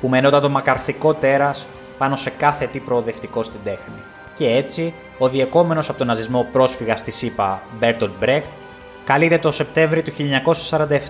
[0.02, 1.66] που μαινόταν το μακαρθικό τέρας
[1.98, 4.02] πάνω σε κάθε τι προοδευτικό στην τέχνη.
[4.36, 8.52] Και έτσι, ο διωκόμενος από τον ναζισμό πρόσφυγας στις ΗΠΑ, Μπέρτολτ Μπρέχτ,
[9.06, 10.12] καλείται το Σεπτέμβριο του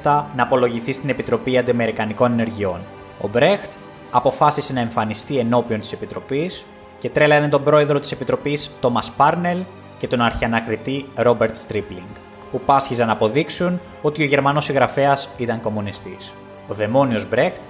[0.03, 2.79] 1947 να απολογηθεί στην Επιτροπή Αντιαμερικανικών Ενεργειών.
[3.21, 3.71] Ο Μπρέχτ
[4.11, 6.65] αποφάσισε να εμφανιστεί ενώπιον της Επιτροπής
[6.99, 9.57] και τρέλανε τον πρόεδρο της Επιτροπής, Τόμας Πάρνελ,
[9.97, 12.15] και τον αρχιανακριτή Ρόμπερτ Στρίπλινγκ,
[12.51, 16.33] που πάσχιζαν να αποδείξουν ότι ο Γερμανός συγγραφέας ήταν κομμουνιστής.
[16.67, 17.61] Ο δαιμόνιος Μπρέχτ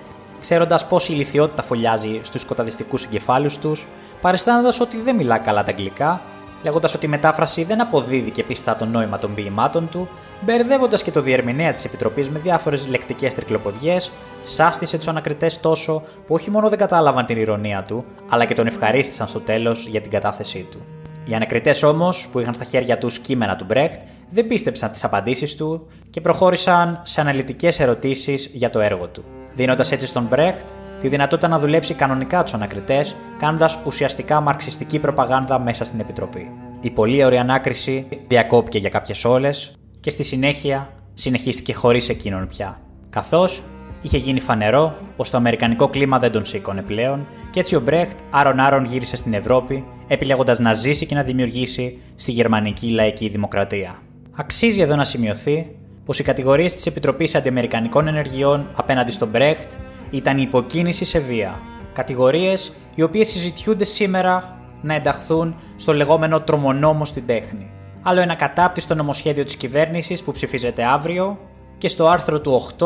[0.41, 3.86] ξέροντας πόση ηλικιότητα φωλιάζει στους σκοταδιστικούς εγκεφάλους τους,
[4.21, 6.21] παριστάνοντας ότι δεν μιλά καλά τα αγγλικά,
[6.64, 10.07] λέγοντας ότι η μετάφραση δεν αποδίδει και πιστά το νόημα των ποιημάτων του,
[10.41, 14.11] μπερδεύοντας και το διερμηνέα της Επιτροπής με διάφορες λεκτικές τρικλοποδιές,
[14.43, 18.68] σάστησε τους ανακριτές τόσο που όχι μόνο δεν κατάλαβαν την ηρωνία του, αλλά και τον
[18.68, 20.82] ευχαρίστησαν στο τέλος για την κατάθεσή του.
[21.26, 25.55] Οι ανακριτές όμως, που είχαν στα χέρια τους κείμενα του Μπρέχτ, δεν πίστεψαν τις απαντήσεις
[25.55, 30.70] του και προχώρησαν σε αναλυτικές ερωτήσεις για το έργο του δίνοντας έτσι στον Μπρέχτ
[31.03, 36.51] τη δυνατότητα να δουλέψει κανονικά τους ανακριτές, κάνοντας ουσιαστικά μαρξιστική προπαγάνδα μέσα στην Επιτροπή.
[36.81, 42.79] Η πολύ ωραία ανάκριση διακόπηκε για κάποιες όλες και στη συνέχεια συνεχίστηκε χωρίς εκείνον πια.
[43.09, 43.61] Καθώς
[44.01, 48.19] είχε γίνει φανερό πως το αμερικανικό κλίμα δεν τον σήκωνε πλέον και έτσι ο Μπρέχτ
[48.29, 53.95] άρον-άρον γύρισε στην Ευρώπη, επιλέγοντας να ζήσει και να δημιουργήσει στη γερμανική λαϊκή δημοκρατία.
[54.35, 55.75] Αξίζει εδώ να σημειωθεί
[56.05, 59.71] πως οι κατηγορίες της Επιτροπής Αντιαμερικανικών Ενεργειών απέναντι στον Μπρέχτ
[60.09, 61.59] ήταν η υποκίνηση σε βία.
[61.93, 67.71] Κατηγορίες οι οποίες συζητιούνται σήμερα να ενταχθούν στο λεγόμενο τρομονόμο στην τέχνη.
[68.01, 71.37] Άλλο ένα κατάπτυστο νομοσχέδιο της κυβέρνησης που ψηφίζεται αύριο
[71.77, 72.85] και στο άρθρο του 8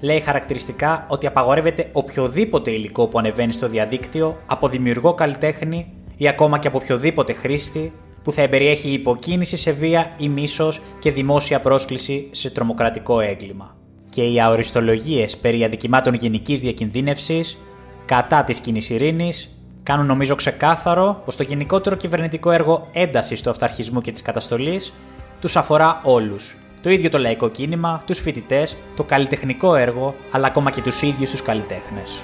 [0.00, 6.58] λέει χαρακτηριστικά ότι απαγορεύεται οποιοδήποτε υλικό που ανεβαίνει στο διαδίκτυο από δημιουργό καλλιτέχνη ή ακόμα
[6.58, 7.92] και από οποιοδήποτε χρήστη
[8.22, 13.76] που θα εμπεριέχει υποκίνηση σε βία ή μίσος και δημόσια πρόσκληση σε τρομοκρατικό έγκλημα.
[14.10, 17.58] Και οι αοριστολογίες περί αδικημάτων γενικής διακινδύνευσης
[18.04, 24.00] κατά της κοινής ειρήνης κάνουν νομίζω ξεκάθαρο πως το γενικότερο κυβερνητικό έργο έντασης του αυταρχισμού
[24.00, 24.92] και της καταστολής
[25.40, 26.56] τους αφορά όλους.
[26.82, 31.30] Το ίδιο το λαϊκό κίνημα, τους φοιτητές, το καλλιτεχνικό έργο, αλλά ακόμα και τους ίδιους
[31.30, 32.22] τους καλλιτέχνες.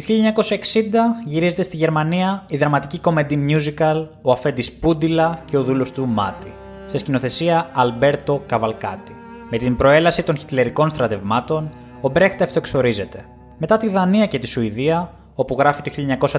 [0.00, 5.92] Το 1960 γυρίζεται στη Γερμανία η δραματική comedy musical «Ο Αφέντης Πούντιλα και ο δούλος
[5.92, 6.52] του Μάτι»
[6.86, 9.16] σε σκηνοθεσία Αλμπέρτο Καβαλκάτη.
[9.50, 11.68] Με την προέλαση των χιτλερικών στρατευμάτων,
[12.00, 13.24] ο Μπρέχτα αυτοεξορίζεται.
[13.58, 15.90] Μετά τη Δανία και τη Σουηδία, όπου γράφει το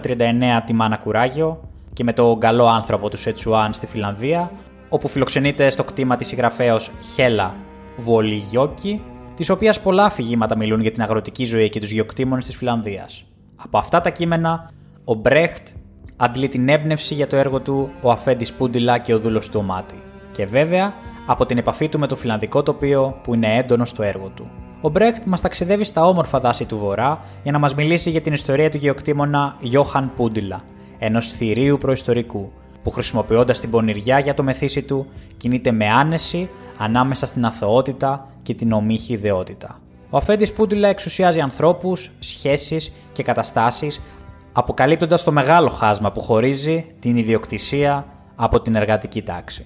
[0.04, 4.52] 1939 τη Μάνα Κουράγιο, και με το καλό άνθρωπο του Σετσουάν στη Φιλανδία,
[4.90, 6.78] όπου φιλοξενείται στο κτήμα της συγγραφέα
[7.14, 7.56] Χέλα
[7.98, 9.02] Βολιγιόκη,
[9.36, 13.26] της οποίας πολλά αφηγήματα μιλούν για την αγροτική ζωή και τους γεωκτήμονες της Φιλανδίας.
[13.64, 14.70] Από αυτά τα κείμενα,
[15.04, 15.68] ο Μπρέχτ
[16.18, 20.00] αντλεί την έμπνευση για το έργο του Ο Αφέντης Πούντιλα και ο Δούλος του Ομάτι.
[20.32, 20.94] Και βέβαια
[21.26, 24.50] από την επαφή του με το φιλανδικό τοπίο που είναι έντονο στο έργο του.
[24.82, 28.34] Ο Μπρέχτ μας ταξιδεύει στα όμορφα δάση του Βορρά για να μας μιλήσει για την
[28.34, 30.62] ιστορία του γεωκτήμονα Γιώχαν Πούντιλα,
[31.00, 32.52] ενός θηρίου προϊστορικού,
[32.84, 35.08] που χρησιμοποιώντας την πονηριά για το μεθύσι του,
[35.38, 39.81] κινείται με άνεση ανάμεσα στην αθωότητα και την ομίχη ιδεότητα.
[40.14, 44.02] Ο Αφέντης Πούντιλα εξουσιάζει ανθρώπους, σχέσεις και καταστάσεις,
[44.52, 48.06] αποκαλύπτοντας το μεγάλο χάσμα που χωρίζει την ιδιοκτησία
[48.36, 49.66] από την εργατική τάξη.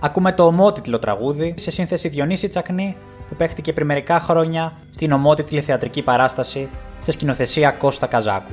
[0.00, 2.96] Ακούμε το ομότιτλο τραγούδι σε σύνθεση Διονύση Τσακνή
[3.28, 6.68] που παίχτηκε πριν μερικά χρόνια στην ομότιτλη θεατρική παράσταση
[6.98, 8.52] σε σκηνοθεσία Κώστα Καζάκου.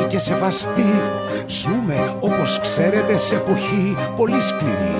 [0.00, 1.02] Αξιότιμοι και σεβαστοί
[1.46, 4.96] Ζούμε όπως ξέρετε σε εποχή πολύ σκληρή.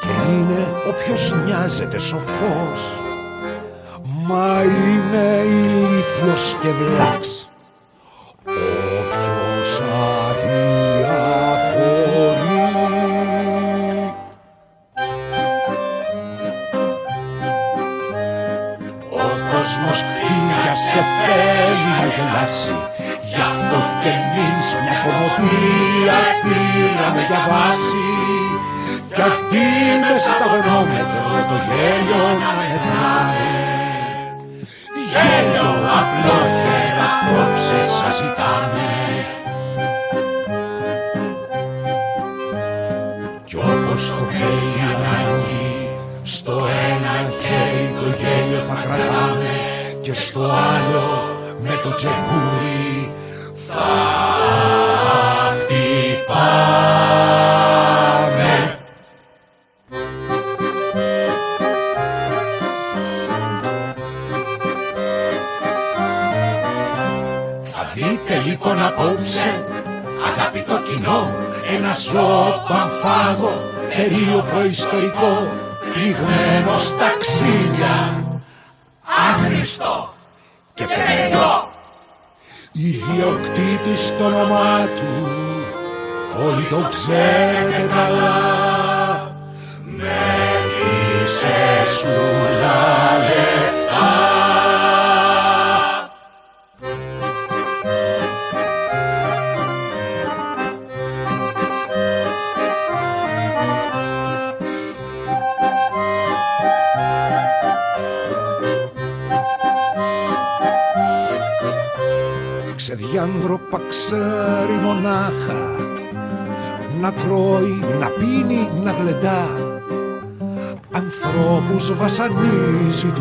[0.00, 2.90] Και είναι όποιος νοιάζεται σοφός.
[4.26, 7.48] Μα είναι ηλίθιος και βλάξ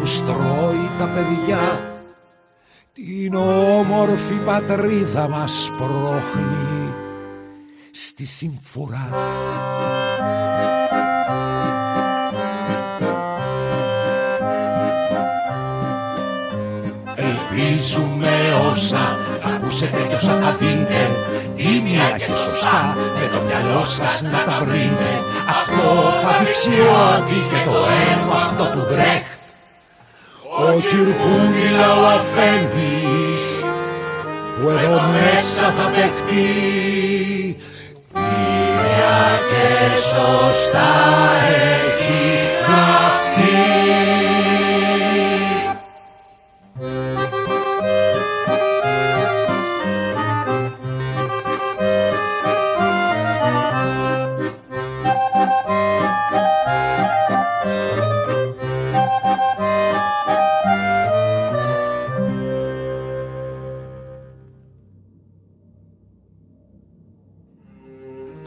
[0.05, 1.81] τους τρώει τα παιδιά.
[2.93, 3.35] Την
[3.79, 6.93] όμορφη πατρίδα μας πρόχνει
[7.91, 9.09] Στη συμφορά.
[17.15, 18.31] Ελπίζουμε
[18.71, 21.09] όσα θα ακούσετε κι όσα θα δείτε
[21.55, 25.09] Τίμια και σωστά με το μυαλό σας να τα βρείτε.
[25.49, 26.75] Αυτό θα δείξει
[27.07, 27.75] ότι και το
[28.11, 29.24] έργο αυτό του Μπρέχτ
[30.85, 33.45] Ο Κυρπούληλα ο Αφέντης
[34.61, 37.57] που εδώ μέσα θα παιχτεί.
[38.13, 40.93] Τίμια και σωστά
[41.43, 43.04] έχει γραφτεί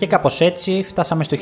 [0.08, 1.36] κάπως έτσι φτάσαμε στο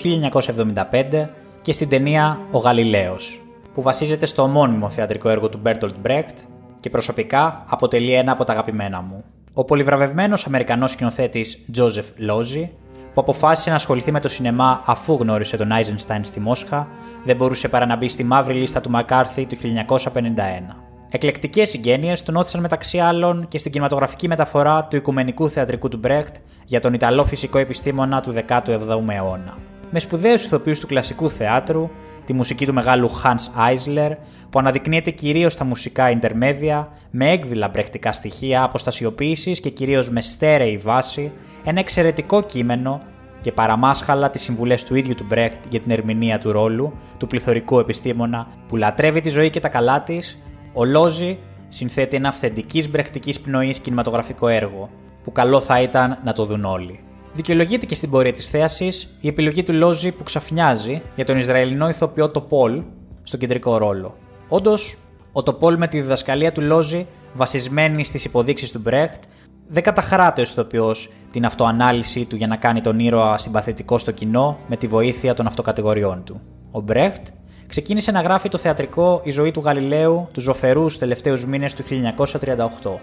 [1.12, 1.28] 1975
[1.62, 3.40] και στην ταινία «Ο Γαλιλαίος»
[3.74, 6.34] που βασίζεται στο ομώνυμο θεατρικό έργο του Bertolt Brecht
[6.80, 9.24] και προσωπικά αποτελεί ένα από τα αγαπημένα μου.
[9.52, 12.68] Ο πολυβραβευμένος Αμερικανός σκηνοθέτης Joseph Losey,
[13.14, 16.88] που αποφάσισε να ασχοληθεί με το σινεμά αφού γνώρισε τον Eisenstein στη Μόσχα,
[17.24, 20.85] δεν μπορούσε παρά να μπει στη μαύρη λίστα του Μακάρθη του 1951.
[21.10, 26.36] Εκλεκτικές συγγένειες τον όθησαν μεταξύ άλλων και στην κινηματογραφική μεταφορά του οικουμενικού θεατρικού του Μπρέχτ
[26.64, 28.68] για τον Ιταλό φυσικό επιστήμονα του 17ου
[29.08, 29.58] αιώνα.
[29.90, 31.90] Με σπουδαίους ηθοποιούς του κλασικού θεάτρου,
[32.24, 34.10] τη μουσική του μεγάλου Hans Eisler,
[34.50, 40.76] που αναδεικνύεται κυρίως στα μουσικά ιντερμέδια, με έκδηλα μπρεχτικά στοιχεία αποστασιοποίησης και κυρίως με στέρεη
[40.76, 41.32] βάση,
[41.64, 43.00] ένα εξαιρετικό κείμενο
[43.40, 47.78] και παραμάσχαλα τις συμβουλές του ίδιου του Μπρέχτ για την ερμηνεία του ρόλου του πληθωρικού
[47.78, 50.38] επιστήμονα που λατρεύει τη ζωή και τα καλά της
[50.78, 54.90] ο Λόζι συνθέτει ένα αυθεντικής μπρεχτικής πνοής κινηματογραφικό έργο,
[55.24, 57.00] που καλό θα ήταν να το δουν όλοι.
[57.32, 61.88] Δικαιολογείται και στην πορεία της θέασης η επιλογή του Λόζι που ξαφνιάζει για τον Ισραηλινό
[61.88, 62.82] ηθοποιό το Πολ
[63.22, 64.16] στον κεντρικό ρόλο.
[64.48, 64.96] Όντως,
[65.32, 69.22] ο Τοπόλ με τη διδασκαλία του Λόζι, βασισμένη στις υποδείξεις του Μπρέχτ,
[69.68, 74.58] δεν καταχράται ο ηθοποιός την αυτοανάλυση του για να κάνει τον ήρωα συμπαθητικό στο κοινό
[74.66, 76.40] με τη βοήθεια των αυτοκατηγοριών του.
[76.70, 77.26] Ο Μπρέχτ
[77.66, 82.98] ξεκίνησε να γράφει το θεατρικό Η ζωή του Γαλιλαίου τους ζωφερούς τελευταίους μήνες του 1938,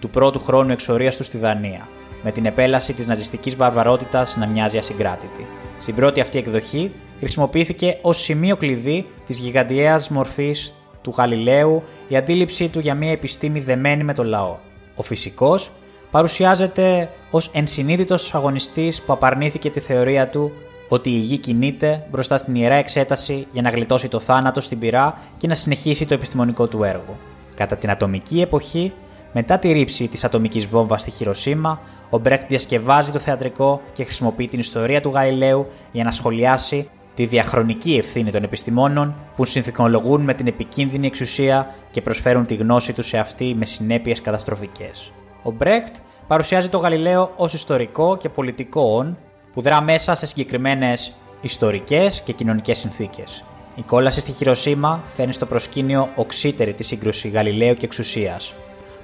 [0.00, 1.88] του πρώτου χρόνου εξορίας τους στη Δανία,
[2.22, 5.46] με την επέλαση της ναζιστικής βαρβαρότητας να μοιάζει ασυγκράτητη.
[5.78, 12.68] Στην πρώτη αυτή εκδοχή χρησιμοποιήθηκε ως σημείο κλειδί της γιγαντιαίας μορφής του Γαλιλαίου η αντίληψή
[12.68, 14.56] του για μια επιστήμη δεμένη με το λαό.
[14.96, 15.70] Ο φυσικός
[16.10, 20.52] παρουσιάζεται ως ενσυνείδητος αγωνιστής που απαρνήθηκε τη θεωρία του
[20.92, 25.18] ότι η γη κινείται μπροστά στην ιερά εξέταση για να γλιτώσει το θάνατο στην πυρά
[25.38, 27.16] και να συνεχίσει το επιστημονικό του έργο.
[27.54, 28.92] Κατά την ατομική εποχή,
[29.32, 31.80] μετά τη ρήψη της ατομικής βόμβας στη Χειροσύμα,
[32.10, 37.24] ο Μπρέχτ διασκευάζει το θεατρικό και χρησιμοποιεί την ιστορία του Γαλιλαίου για να σχολιάσει τη
[37.24, 43.06] διαχρονική ευθύνη των επιστημόνων που συνθηκολογούν με την επικίνδυνη εξουσία και προσφέρουν τη γνώση τους
[43.06, 45.12] σε αυτή με συνέπειες καταστροφικές.
[45.42, 45.94] Ο Μπρέχτ
[46.26, 49.16] παρουσιάζει το Γαλιλαίο ως ιστορικό και πολιτικό όν
[49.54, 53.44] που δρά μέσα σε συγκεκριμένες ιστορικές και κοινωνικές συνθήκες.
[53.74, 58.54] Η κόλαση στη Χειροσύμα φέρνει στο προσκήνιο οξύτερη τη σύγκρουση Γαλιλαίου και εξουσίας,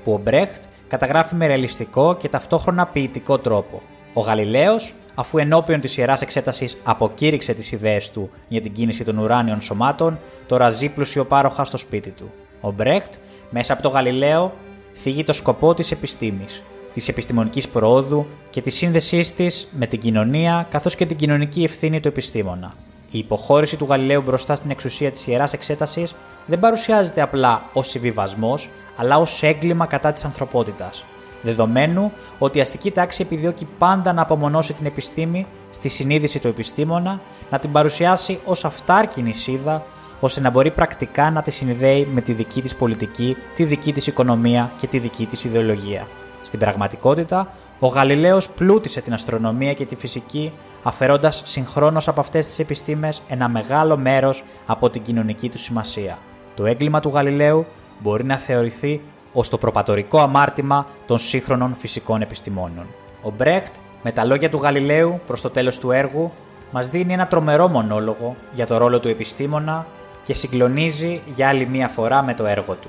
[0.04, 3.82] που ο Μπρέχτ καταγράφει με ρεαλιστικό και ταυτόχρονα ποιητικό τρόπο.
[4.12, 9.18] Ο Γαλιλαίος, αφού ενώπιον της ιεράς εξέτασης αποκήρυξε τις ιδέες του για την κίνηση των
[9.18, 12.30] ουράνιων σωμάτων, τώρα ζει πλουσιοπάροχα στο σπίτι του.
[12.60, 13.14] Ο Μπρέχτ,
[13.50, 14.52] μέσα από το Γαλιλαίο,
[14.94, 16.62] θίγει το σκοπό της επιστήμης,
[16.98, 22.00] της επιστημονικής προόδου και της σύνδεσής της με την κοινωνία καθώς και την κοινωνική ευθύνη
[22.00, 22.74] του επιστήμονα.
[23.10, 26.14] Η υποχώρηση του Γαλιλαίου μπροστά στην εξουσία της ιεράς εξέτασης
[26.46, 31.04] δεν παρουσιάζεται απλά ως συμβιβασμός, αλλά ως έγκλημα κατά της ανθρωπότητας.
[31.42, 37.20] Δεδομένου ότι η αστική τάξη επιδιώκει πάντα να απομονώσει την επιστήμη στη συνείδηση του επιστήμονα,
[37.50, 39.84] να την παρουσιάσει ως αυτάρκη σίδα,
[40.20, 44.06] ώστε να μπορεί πρακτικά να τη συνδέει με τη δική της πολιτική, τη δική της
[44.06, 46.06] οικονομία και τη δική της ιδεολογία.
[46.48, 52.58] Στην πραγματικότητα, ο Γαλιλαίος πλούτησε την αστρονομία και τη φυσική, αφαιρώντας συγχρόνως από αυτές τις
[52.58, 56.18] επιστήμες ένα μεγάλο μέρος από την κοινωνική του σημασία.
[56.56, 57.66] Το έγκλημα του Γαλιλαίου
[57.98, 59.00] μπορεί να θεωρηθεί
[59.32, 62.86] ως το προπατορικό αμάρτημα των σύγχρονων φυσικών επιστημόνων.
[63.22, 66.32] Ο Μπρέχτ, με τα λόγια του Γαλιλαίου προς το τέλος του έργου,
[66.72, 69.86] μας δίνει ένα τρομερό μονόλογο για το ρόλο του επιστήμονα
[70.24, 72.88] και συγκλονίζει για άλλη μία φορά με το έργο του.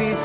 [0.00, 0.18] Της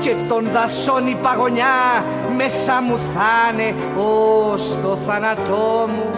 [0.00, 2.04] και των δασών η παγωνιά
[2.36, 6.10] μέσα μου θα'ναι ως το θάνατό μου.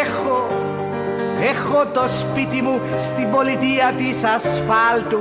[0.00, 0.48] Έχω,
[1.50, 5.18] έχω το σπίτι μου στην πολιτεία της ασφάλτου.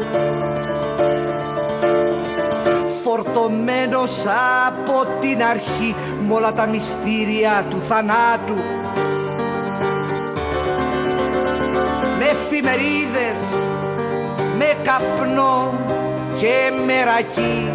[3.03, 4.25] Φορτωμένος
[4.67, 5.95] από την αρχή
[6.27, 8.70] με όλα τα μυστήρια του θανάτου
[12.51, 13.39] εφημερίδες
[14.57, 15.73] με καπνό
[16.37, 17.71] και μερακή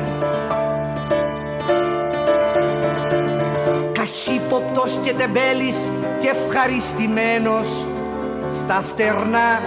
[4.87, 7.87] Ήρεμος και τεμπέλης και ευχαριστημένος
[8.53, 9.61] στα στερνά.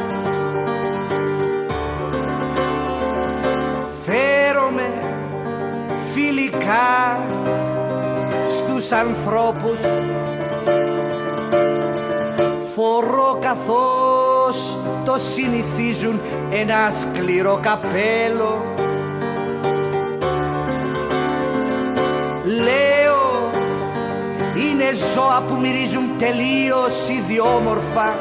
[4.05, 4.91] Φέρομαι
[6.14, 7.28] φιλικά
[8.47, 9.80] στους ανθρώπους.
[12.76, 13.39] Φορώ
[14.49, 16.19] καθώς το συνηθίζουν
[16.51, 18.65] ένα σκληρό καπέλο.
[22.43, 23.51] Λέω
[24.55, 28.17] είναι ζώα που μυρίζουν τελείως ιδιόμορφα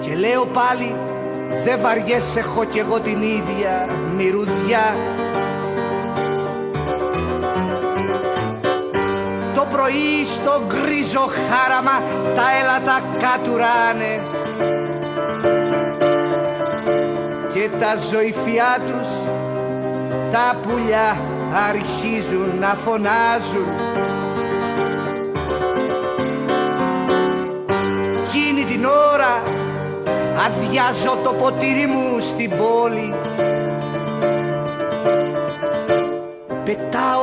[0.00, 0.94] Και λέω πάλι
[1.64, 4.96] δεν βαριέσαι έχω κι εγώ την ίδια μυρουδιά
[9.70, 11.96] πρωί στο γκρίζο χάραμα
[12.34, 14.14] τα έλατα κατουράνε.
[17.52, 19.08] Και τα ζωηφιά τους
[20.32, 21.20] τα πουλιά
[21.68, 23.68] αρχίζουν να φωνάζουν.
[28.24, 29.42] Εκείνη την ώρα
[30.46, 33.14] αδειάζω το ποτήρι μου στην πόλη.
[36.64, 37.19] Πετάω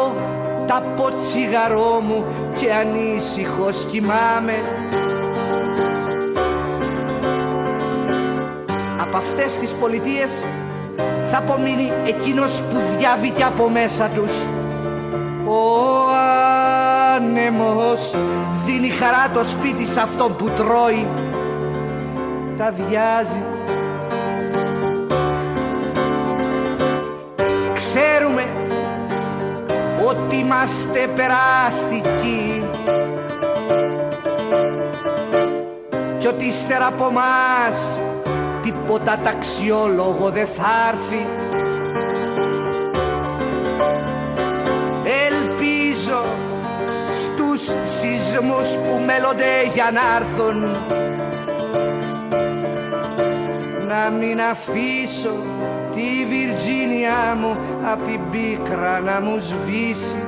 [0.68, 2.26] τα ποτσιγαρό μου
[2.60, 4.54] και ανήσυχος κοιμάμαι
[9.02, 10.32] Από αυτές τις πολιτείες
[11.32, 14.32] θα απομείνει εκείνος που διάβηκε από μέσα τους.
[15.46, 15.60] Ο
[17.16, 18.16] άνεμος
[18.66, 21.08] δίνει χαρά το σπίτι σε αυτόν που τρώει.
[22.58, 23.44] Τα διάζει
[30.40, 32.64] είμαστε περαστικοί
[36.18, 38.02] κι ότι ύστερα από μας
[38.62, 41.28] τίποτα ταξιόλογο δεν θα έρθει.
[45.28, 46.26] Ελπίζω
[47.12, 50.62] στους σεισμούς που μέλλονται για να έρθουν.
[53.88, 55.44] Να μην αφήσω
[55.98, 57.58] τη Βιρτζίνια μου
[57.92, 60.24] απ' την πίκρα να μου σβήσει.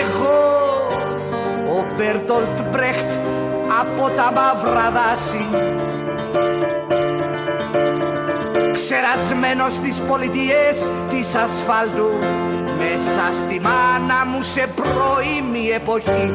[0.00, 0.40] Εγώ
[1.78, 3.10] ο Μπέρτολτ Μπρέχτ
[3.80, 5.46] από τα μαύρα δάση.
[8.72, 12.10] Ξερασμένος στις πολιτείες της ασφάλτου
[12.78, 16.32] μέσα στη μάνα μου σε πρώιμη εποχή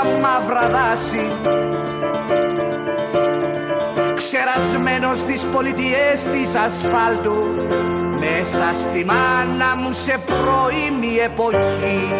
[0.00, 1.26] από τα μαύρα δάση
[4.16, 7.36] Ξερασμένος στις πολιτείες της ασφάλτου
[8.18, 12.12] μέσα στη μάνα μου σε πρώιμη εποχή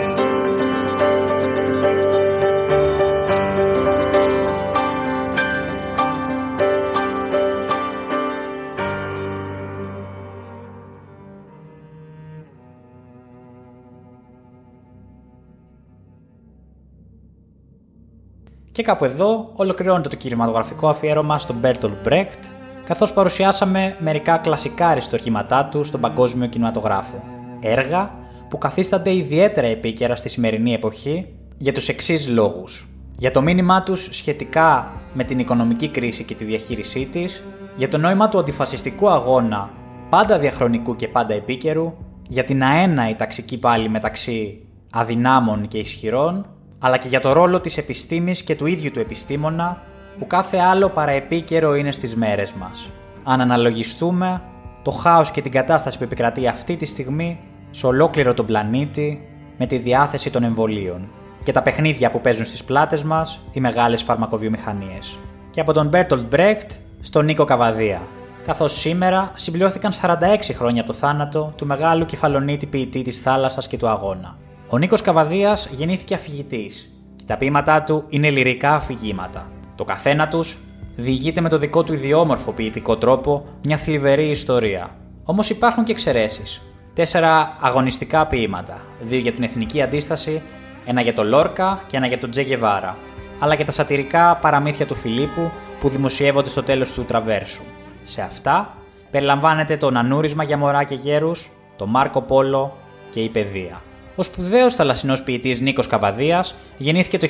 [18.79, 22.53] Και κάπου εδώ ολοκληρώνεται το κινηματογραφικό αφιέρωμα στον Bertolt Brecht,
[22.85, 27.22] καθώς παρουσιάσαμε μερικά κλασικά αριστορχήματά του στον παγκόσμιο κινηματογράφο.
[27.61, 28.14] Έργα
[28.49, 31.26] που καθίστανται ιδιαίτερα επίκαιρα στη σημερινή εποχή
[31.59, 32.89] για τους εξής λόγους.
[33.18, 37.45] Για το μήνυμά τους σχετικά με την οικονομική κρίση και τη διαχείρισή της,
[37.76, 39.70] για το νόημα του αντιφασιστικού αγώνα
[40.11, 41.95] πάντα διαχρονικού και πάντα επίκαιρου,
[42.29, 46.47] για την αέναη ταξική πάλι μεταξύ αδυνάμων και ισχυρών,
[46.79, 49.83] αλλά και για το ρόλο της επιστήμης και του ίδιου του επιστήμονα
[50.18, 52.91] που κάθε άλλο παρά επίκαιρο είναι στις μέρες μας.
[53.24, 54.43] Αν αναλογιστούμε
[54.83, 57.39] το χάος και την κατάσταση που επικρατεί αυτή τη στιγμή
[57.70, 61.09] σε ολόκληρο τον πλανήτη με τη διάθεση των εμβολίων
[61.45, 65.18] και τα παιχνίδια που παίζουν στις πλάτες μας οι μεγάλες φαρμακοβιομηχανίες.
[65.51, 66.70] Και από τον Μπέρτολτ Μπρέχτ
[67.01, 68.03] στον Νίκο Καββαδία,
[68.45, 73.76] καθώς σήμερα συμπληρώθηκαν 46 χρόνια από το θάνατο του μεγάλου Κεφαλονίτη ποιητή της θάλασσας και
[73.76, 74.37] του αγώνα.
[74.70, 79.50] Ο Νίκος Καβαδίας γεννήθηκε αφηγητής και τα ποίηματά του είναι λυρικά αφηγήματα.
[79.74, 80.58] Το καθένα τους
[80.96, 84.96] διηγείται με το δικό του ιδιόμορφο ποιητικό τρόπο μια θλιβερή ιστορία.
[85.24, 86.62] Όμως υπάρχουν και εξαιρέσεις.
[86.94, 90.42] Τέσσερα αγωνιστικά ποίηματα, δύο για την εθνική αντίσταση,
[90.86, 92.96] ένα για τον Λόρκα και ένα για τον Τζε Γεβάρα,
[93.38, 95.50] αλλά και τα σατυρικά παραμύθια του Φιλίππου
[95.80, 97.62] που δημοσιεύονται στο τέλος του τραβέρσου.
[98.02, 98.74] Σε αυτά
[99.10, 102.76] περιλαμβάνεται το Νανούρισμα για μωρά και γέρους, το Μάρκο Πόλο
[103.10, 103.80] και η Παιδεία.
[104.18, 107.26] Ο σπουδαίος θαλασσινός ποιητής Νίκος Καβαδίας γεννήθηκε το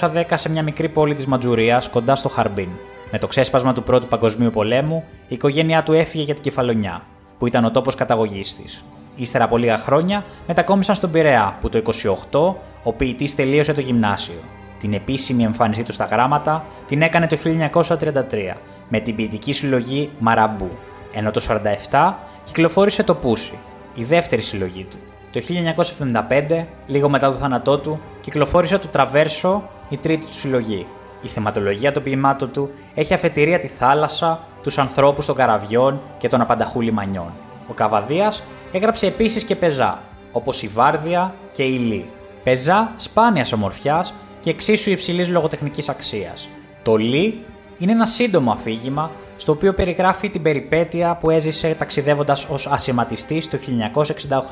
[0.00, 2.68] 1910 σε μια μικρή πόλη της Ματζουρίας κοντά στο Χαρμπίν.
[3.10, 7.02] Με το ξέσπασμα του Πρώτου Παγκοσμίου Πολέμου, η οικογένειά του έφυγε για την Κεφαλονιά,
[7.38, 8.84] που ήταν ο τόπος καταγωγής της.
[9.16, 11.82] Ύστερα από λίγα χρόνια μετακόμισαν στον Πειραιά, που το
[12.30, 14.42] 28 ο ποιητής τελείωσε το γυμνάσιο.
[14.80, 18.56] Την επίσημη εμφάνισή του στα γράμματα την έκανε το 1933
[18.88, 20.70] με την ποιητική συλλογή Μαραμπού,
[21.14, 22.12] ενώ το 1947
[22.44, 23.58] κυκλοφόρησε το Πούσι,
[23.94, 24.96] η δεύτερη συλλογή του.
[25.32, 30.86] Το 1975, λίγο μετά το θάνατό του, κυκλοφόρησε το Τραβέρσο, η τρίτη του συλλογή.
[31.22, 36.40] Η θεματολογία των ποιημάτων του έχει αφετηρία τη θάλασσα, τους ανθρώπους των καραβιών και των
[36.40, 37.32] απανταχού λιμανιών.
[37.68, 39.98] Ο Καβαδίας έγραψε επίσης και πεζά,
[40.32, 42.08] όπως η Βάρδια και η Λί.
[42.44, 46.48] Πεζά σπάνιας ομορφιάς και εξίσου υψηλής λογοτεχνικής αξίας.
[46.82, 47.44] Το Λί
[47.78, 53.58] είναι ένα σύντομο αφήγημα στο οποίο περιγράφει την περιπέτεια που έζησε ταξιδεύοντας ως ασηματιστή το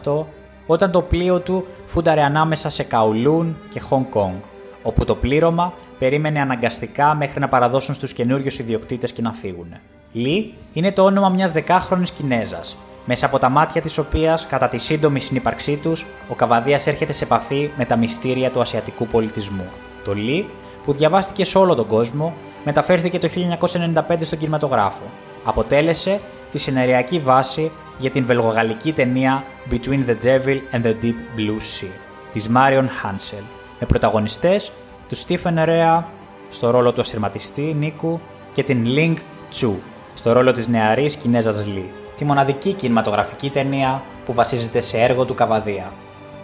[0.02, 0.26] 1968
[0.72, 4.34] όταν το πλοίο του φούνταρε ανάμεσα σε Καουλούν και Χονγκ Κονγκ,
[4.82, 9.74] όπου το πλήρωμα περίμενε αναγκαστικά μέχρι να παραδώσουν στους καινούριους ιδιοκτήτες και να φύγουν.
[10.12, 14.78] Λί είναι το όνομα μιας δεκάχρονης Κινέζας, μέσα από τα μάτια της οποίας, κατά τη
[14.78, 19.66] σύντομη συνύπαρξή τους, ο Καβαδίας έρχεται σε επαφή με τα μυστήρια του ασιατικού πολιτισμού.
[20.04, 20.48] Το Λί,
[20.84, 25.02] που διαβάστηκε σε όλο τον κόσμο, μεταφέρθηκε το 1995 στον κινηματογράφο.
[25.44, 27.70] Αποτέλεσε τη σενεριακή βάση
[28.00, 31.92] για την βελγογαλλική ταινία Between the Devil and the Deep Blue Sea
[32.32, 33.42] της Marion Hansel,
[33.80, 34.72] με πρωταγωνιστές
[35.08, 36.02] του Stephen Rea
[36.50, 38.20] στο ρόλο του ασυρματιστή Νίκου
[38.52, 39.16] και την Ling
[39.60, 39.72] Chu
[40.14, 45.34] στο ρόλο της νεαρής Κινέζας Λί, τη μοναδική κινηματογραφική ταινία που βασίζεται σε έργο του
[45.34, 45.92] Καβαδία.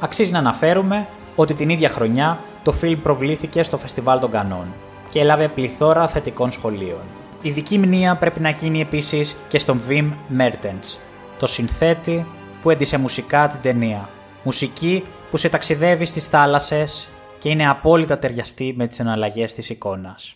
[0.01, 4.67] Αξίζει να αναφέρουμε ότι την ίδια χρονιά το φιλμ προβλήθηκε στο Φεστιβάλ των Κανών
[5.11, 7.03] και έλαβε πληθώρα θετικών σχολείων.
[7.43, 10.99] Ειδική μνήμα πρέπει να γίνει επίσης και στον Βιμ Μέρτενς,
[11.39, 12.27] το συνθέτη
[12.63, 14.09] που έντυσε μουσικά την ταινία.
[14.43, 17.09] Μουσική που σε ταξιδεύει στις θάλασσες
[17.39, 20.35] και είναι απόλυτα ταιριαστή με τις εναλλαγές της εικόνας.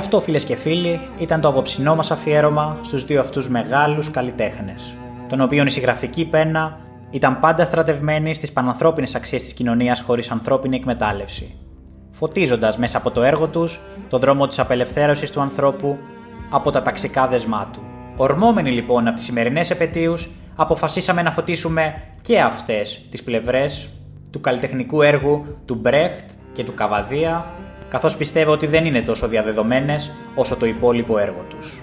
[0.00, 4.96] Αυτό φίλες και φίλοι ήταν το απόψινό μας αφιέρωμα στους δύο αυτούς μεγάλους καλλιτέχνες,
[5.28, 6.78] των οποίων η συγγραφική πένα
[7.10, 11.54] ήταν πάντα στρατευμένη στις πανανθρώπινες αξίες της κοινωνίας χωρίς ανθρώπινη εκμετάλλευση,
[12.10, 15.98] φωτίζοντας μέσα από το έργο τους το δρόμο της απελευθέρωσης του ανθρώπου
[16.50, 17.80] από τα ταξικά δεσμά του.
[18.16, 23.88] Ορμόμενοι λοιπόν από τις σημερινές επαιτίους, αποφασίσαμε να φωτίσουμε και αυτές τις πλευρές
[24.30, 27.46] του καλλιτεχνικού έργου του Μπρέχτ και του Καβαδία,
[27.90, 31.82] καθώς πιστεύω ότι δεν είναι τόσο διαδεδομένες όσο το υπόλοιπο έργο τους.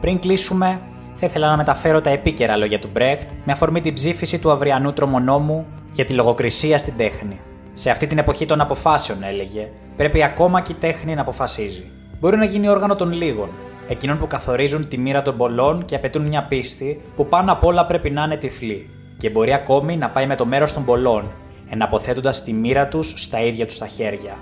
[0.00, 0.80] Πριν κλείσουμε,
[1.14, 4.92] θα ήθελα να μεταφέρω τα επίκαιρα λόγια του Μπρέχτ με αφορμή την ψήφιση του αυριανού
[4.92, 7.40] τρομονόμου για τη λογοκρισία στην τέχνη.
[7.72, 11.90] Σε αυτή την εποχή των αποφάσεων, έλεγε, πρέπει ακόμα και η τέχνη να αποφασίζει.
[12.20, 13.48] Μπορεί να γίνει όργανο των λίγων,
[13.88, 17.86] εκείνων που καθορίζουν τη μοίρα των πολλών και απαιτούν μια πίστη που πάνω απ' όλα
[17.86, 21.32] πρέπει να είναι τυφλή, και μπορεί ακόμη να πάει με το μέρος των πολλών,
[21.70, 24.36] εναποθέτοντας τη μοίρα τους στα ίδια τους τα χέρια.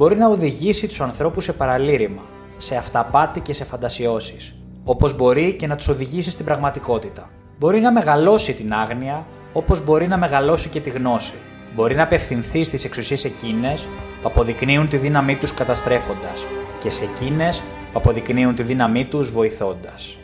[0.00, 2.22] Μπορεί να οδηγήσει τους ανθρώπους σε παραλήρημα,
[2.56, 7.30] σε αυταπάτη και σε φαντασιώσεις, όπως μπορεί και να τους οδηγήσει στην πραγματικότητα.
[7.58, 11.32] Μπορεί να μεγαλώσει την άγνοια, όπως μπορεί να μεγαλώσει και τη γνώση.
[11.74, 13.80] Μπορεί να απευθυνθεί στις εξουσίες εκείνες
[14.22, 16.44] που αποδεικνύουν τη δύναμή τους καταστρέφοντας
[16.80, 20.16] και σε εκείνες που αποδεικνύουν τη δύναμή τους βοηθώντας.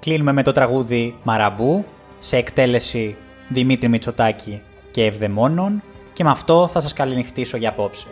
[0.00, 1.84] Κλείνουμε με το τραγούδι Μαραμπού
[2.18, 3.16] σε εκτέλεση
[3.48, 5.82] Δημήτρη Μητσοτάκη και Ευδαιμόνων
[6.14, 8.06] και με αυτό θα σας καληνυχτήσω για απόψε.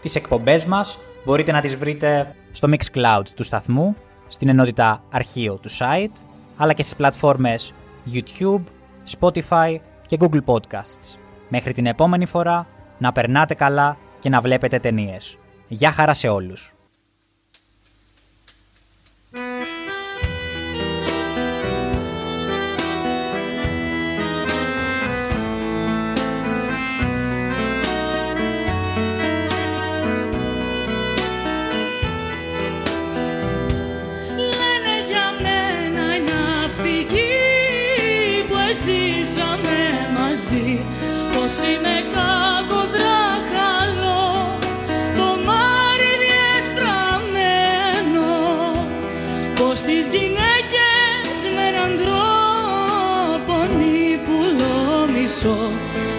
[0.00, 3.96] Τις εκπομπές μας μπορείτε να τις βρείτε στο Mixcloud του σταθμού,
[4.28, 6.22] στην ενότητα αρχείο του site,
[6.56, 7.72] αλλά και στις πλατφόρμες
[8.12, 8.62] YouTube,
[9.18, 11.16] Spotify και Google Podcasts.
[11.48, 12.66] Μέχρι την επόμενη φορά,
[12.98, 15.38] να περνάτε καλά και να βλέπετε ταινίες.
[15.68, 16.74] Γεια χαρά σε όλους!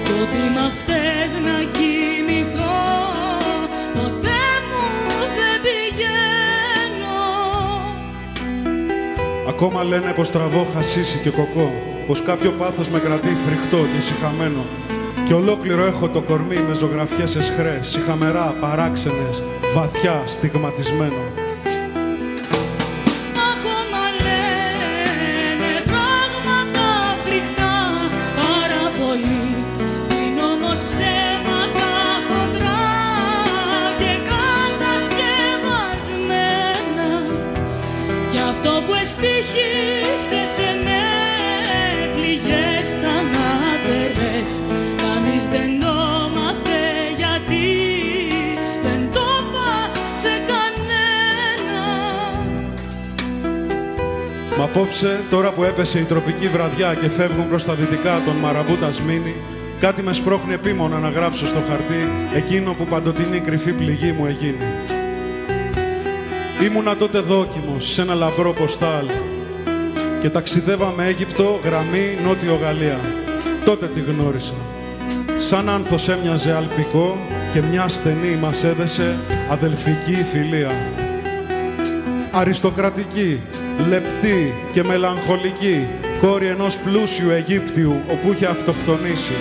[0.04, 2.82] Κι ότι μ' αυτές να κοιμηθώ
[3.94, 4.86] ποτέ μου
[5.38, 7.20] δεν πηγαίνω.
[9.48, 11.72] Ακόμα λένε πως τραβώ χασίσι και κοκό
[12.08, 14.66] Πως κάποιο πάθος με κρατεί φρικτό και συχαμένο
[15.32, 19.44] Και ολόκληρο έχω το κορμί με ζωγραφιές εσχρές Συχαμερά, παράξενες,
[19.76, 21.31] βαθιά στιγματισμένο
[54.76, 59.36] απόψε, τώρα που έπεσε η τροπική βραδιά και φεύγουν προς τα δυτικά των Μαραμπούτα Σμήνη,
[59.80, 64.68] κάτι με σπρώχνει επίμονα να γράψω στο χαρτί εκείνο που παντοτινή κρυφή πληγή μου εγίνει.
[66.64, 69.06] Ήμουνα τότε δόκιμος σε ένα λαμπρό ποστάλ
[70.22, 73.00] και ταξιδεύαμε Αίγυπτο, γραμμή Νότιο Γαλλία.
[73.66, 74.54] Τότε τη γνώρισα.
[75.38, 77.18] Σαν άνθος έμοιαζε αλπικό
[77.54, 79.18] και μια στενή μας έδεσε
[79.50, 80.72] αδελφική φιλία.
[82.32, 83.40] Αριστοκρατική,
[83.90, 85.88] λεπτή και μελαγχολική,
[86.22, 89.34] κόρη ενός πλούσιου Αιγύπτιου όπου είχε αυτοκτονήσει.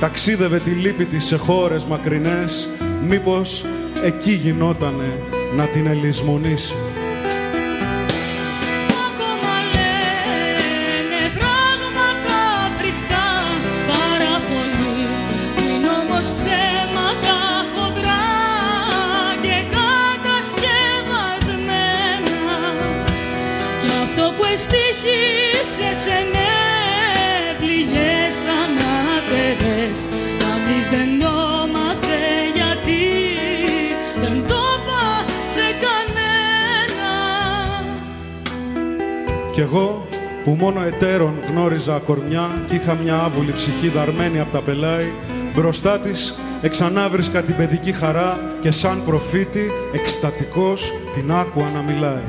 [0.00, 2.68] Ταξίδευε τη λύπη της σε χώρες μακρινές,
[3.08, 3.64] μήπως
[4.04, 5.18] εκεί γινότανε
[5.56, 6.74] να την ελισμονήσει.
[40.46, 45.10] Που μόνο εταίρων γνώριζα κορμιά κι είχα μια άβουλη ψυχή δαρμένη από τα πελάη,
[45.54, 52.28] μπροστά της εξανάβρισκα την παιδική χαρά και σαν προφήτη εκστατικός την άκουα να μιλάει.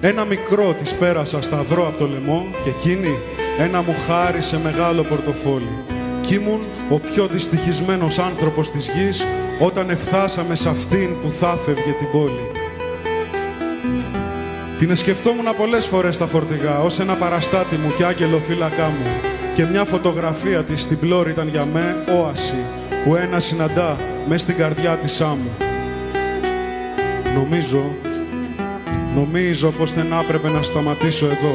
[0.00, 3.18] Ένα μικρό της πέρασα σταυρό από το λαιμό και εκείνη
[3.58, 5.78] ένα μου χάρισε μεγάλο πορτοφόλι.
[6.20, 6.60] Κι ήμουν
[6.90, 9.26] ο πιο δυστυχισμένος άνθρωπος της γης
[9.60, 12.63] όταν εφθάσαμε σε αυτήν που θα φεύγε την πόλη.
[14.84, 19.06] Την σκεφτόμουν πολλές φορές στα φορτηγά, ως ένα παραστάτη μου και άγγελο φύλακά μου.
[19.54, 22.54] Και μια φωτογραφία της στην πλώρη ήταν για με όαση,
[23.04, 23.96] που ένα συναντά
[24.28, 25.50] μες στην καρδιά της άμμου.
[27.34, 27.94] Νομίζω,
[29.14, 31.54] νομίζω πως δεν άπρεπε να σταματήσω εδώ.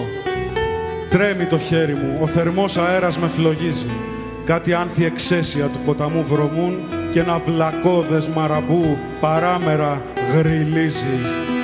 [1.10, 3.90] Τρέμει το χέρι μου, ο θερμός αέρας με φλογίζει.
[4.46, 6.78] Κάτι άνθη εξαίσια του ποταμού βρωμούν
[7.12, 10.02] και ένα βλακώδες μαραμπού παράμερα
[10.34, 11.58] γριλίζει.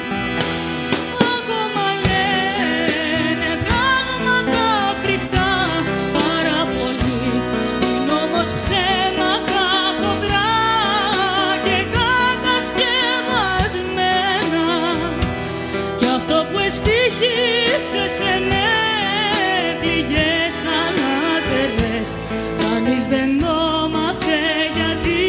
[22.86, 24.40] Κανείς δεν το μάθε
[24.76, 25.22] γιατί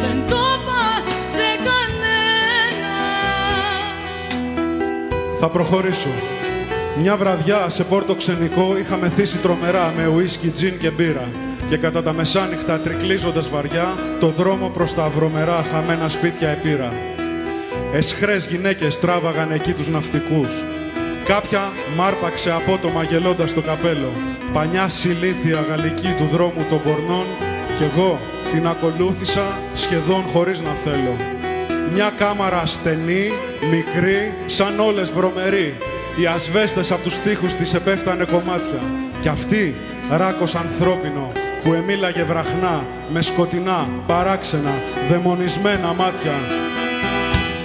[0.00, 2.94] δεν το είπα σε κανένα
[5.40, 6.08] Θα προχωρήσω.
[7.00, 11.28] Μια βραδιά σε πόρτο ξενικό είχα μεθύσει τρομερά με ουίσκι, τζιν και μπύρα
[11.68, 16.92] και κατά τα μεσάνυχτα τρικλίζοντας βαριά το δρόμο προς τα βρωμερά χαμένα σπίτια επήρα.
[17.92, 20.64] Εσχρές γυναίκες τράβαγαν εκεί τους ναυτικούς.
[21.30, 24.12] Κάποια μάρπαξε απότομα γελώντας το καπέλο.
[24.52, 27.24] Πανιά ηλίθια γαλλική του δρόμου των πορνών
[27.76, 28.18] κι εγώ
[28.52, 31.16] την ακολούθησα σχεδόν χωρίς να θέλω.
[31.92, 33.28] Μια κάμαρα στενή,
[33.70, 35.74] μικρή, σαν όλες βρωμερή.
[36.16, 38.80] Οι ασβέστες από τους τοίχους της επέφτανε κομμάτια.
[39.20, 39.74] Κι αυτή,
[40.16, 41.32] ράκος ανθρώπινο,
[41.64, 44.72] που εμίλαγε βραχνά, με σκοτεινά, παράξενα,
[45.08, 46.34] δαιμονισμένα μάτια.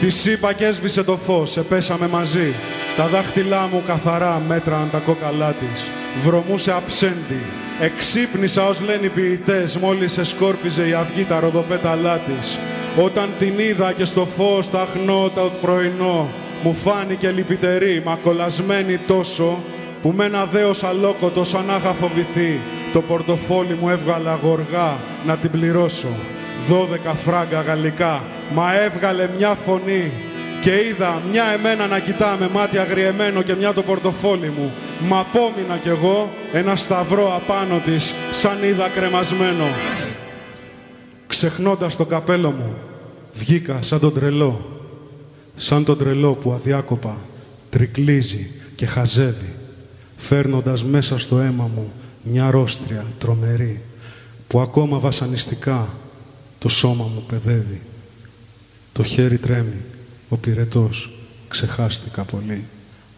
[0.08, 2.54] Τη είπα και έσβησε το φως, επέσαμε μαζί.
[2.98, 5.90] Τα δάχτυλά μου καθαρά μέτραν τα κόκαλά της.
[6.24, 7.42] Βρωμούσε αψέντη.
[7.80, 12.58] Εξύπνησα ως λένε οι ποιητές, μόλις εσκόρπιζε η αυγή τα ροδοπέταλά της.
[13.04, 16.30] Όταν την είδα και στο φως τα χνότα το πρωινό,
[16.64, 19.58] μου φάνηκε λυπητερή, μα κολλασμένη τόσο,
[20.02, 22.60] που με ένα δέος αλόκοτο σαν να είχα φοβηθεί,
[22.94, 26.10] το πορτοφόλι μου έβγαλα γοργά να την πληρώσω.
[26.68, 28.22] Δώδεκα φράγκα γαλλικά,
[28.54, 30.12] μα έβγαλε μια φωνή
[30.62, 34.72] και είδα μια εμένα να κοιτά με μάτι αγριεμένο και μια το πορτοφόλι μου.
[35.08, 39.66] Μα απόμεινα κι εγώ ένα σταυρό απάνω της σαν είδα κρεμασμένο.
[41.28, 42.78] Ξεχνώντας το καπέλο μου,
[43.34, 44.80] βγήκα σαν τον τρελό.
[45.56, 47.18] Σαν τον τρελό που αδιάκοπα
[47.70, 49.54] τρικλίζει και χαζεύει,
[50.18, 51.92] φέρνοντας μέσα στο αίμα μου
[52.24, 53.82] μια ρόστρια τρομερή,
[54.48, 55.90] που ακόμα βασανιστικά
[56.60, 57.82] το σώμα μου παιδεύει.
[58.96, 59.82] Το χέρι τρέμει,
[60.30, 61.10] ο πυρετός,
[61.48, 62.66] ξεχάστηκα πολύ.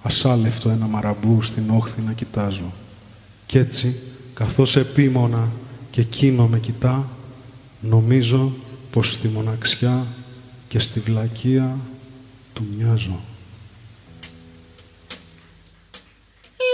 [0.01, 2.73] Ασάλευτο ένα μαραμπού στην όχθη να κοιτάζω.
[3.45, 3.99] Κι έτσι,
[4.33, 5.51] καθώς επίμονα
[5.89, 7.09] και εκείνο με κοιτά,
[7.81, 8.55] νομίζω
[8.91, 10.05] πως στη μοναξιά
[10.67, 11.77] και στη βλακεία
[12.53, 13.19] του μοιάζω.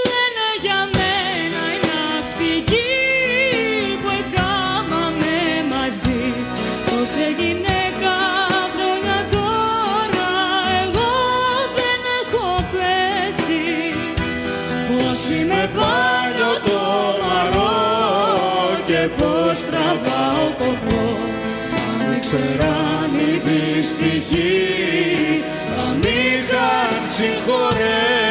[0.06, 3.03] Λένε για μένα οι ναυτικοί
[22.34, 24.64] Αν ήξεραν οι δυστυχοί
[25.76, 28.23] θα μ' είχαν συγχωρέσει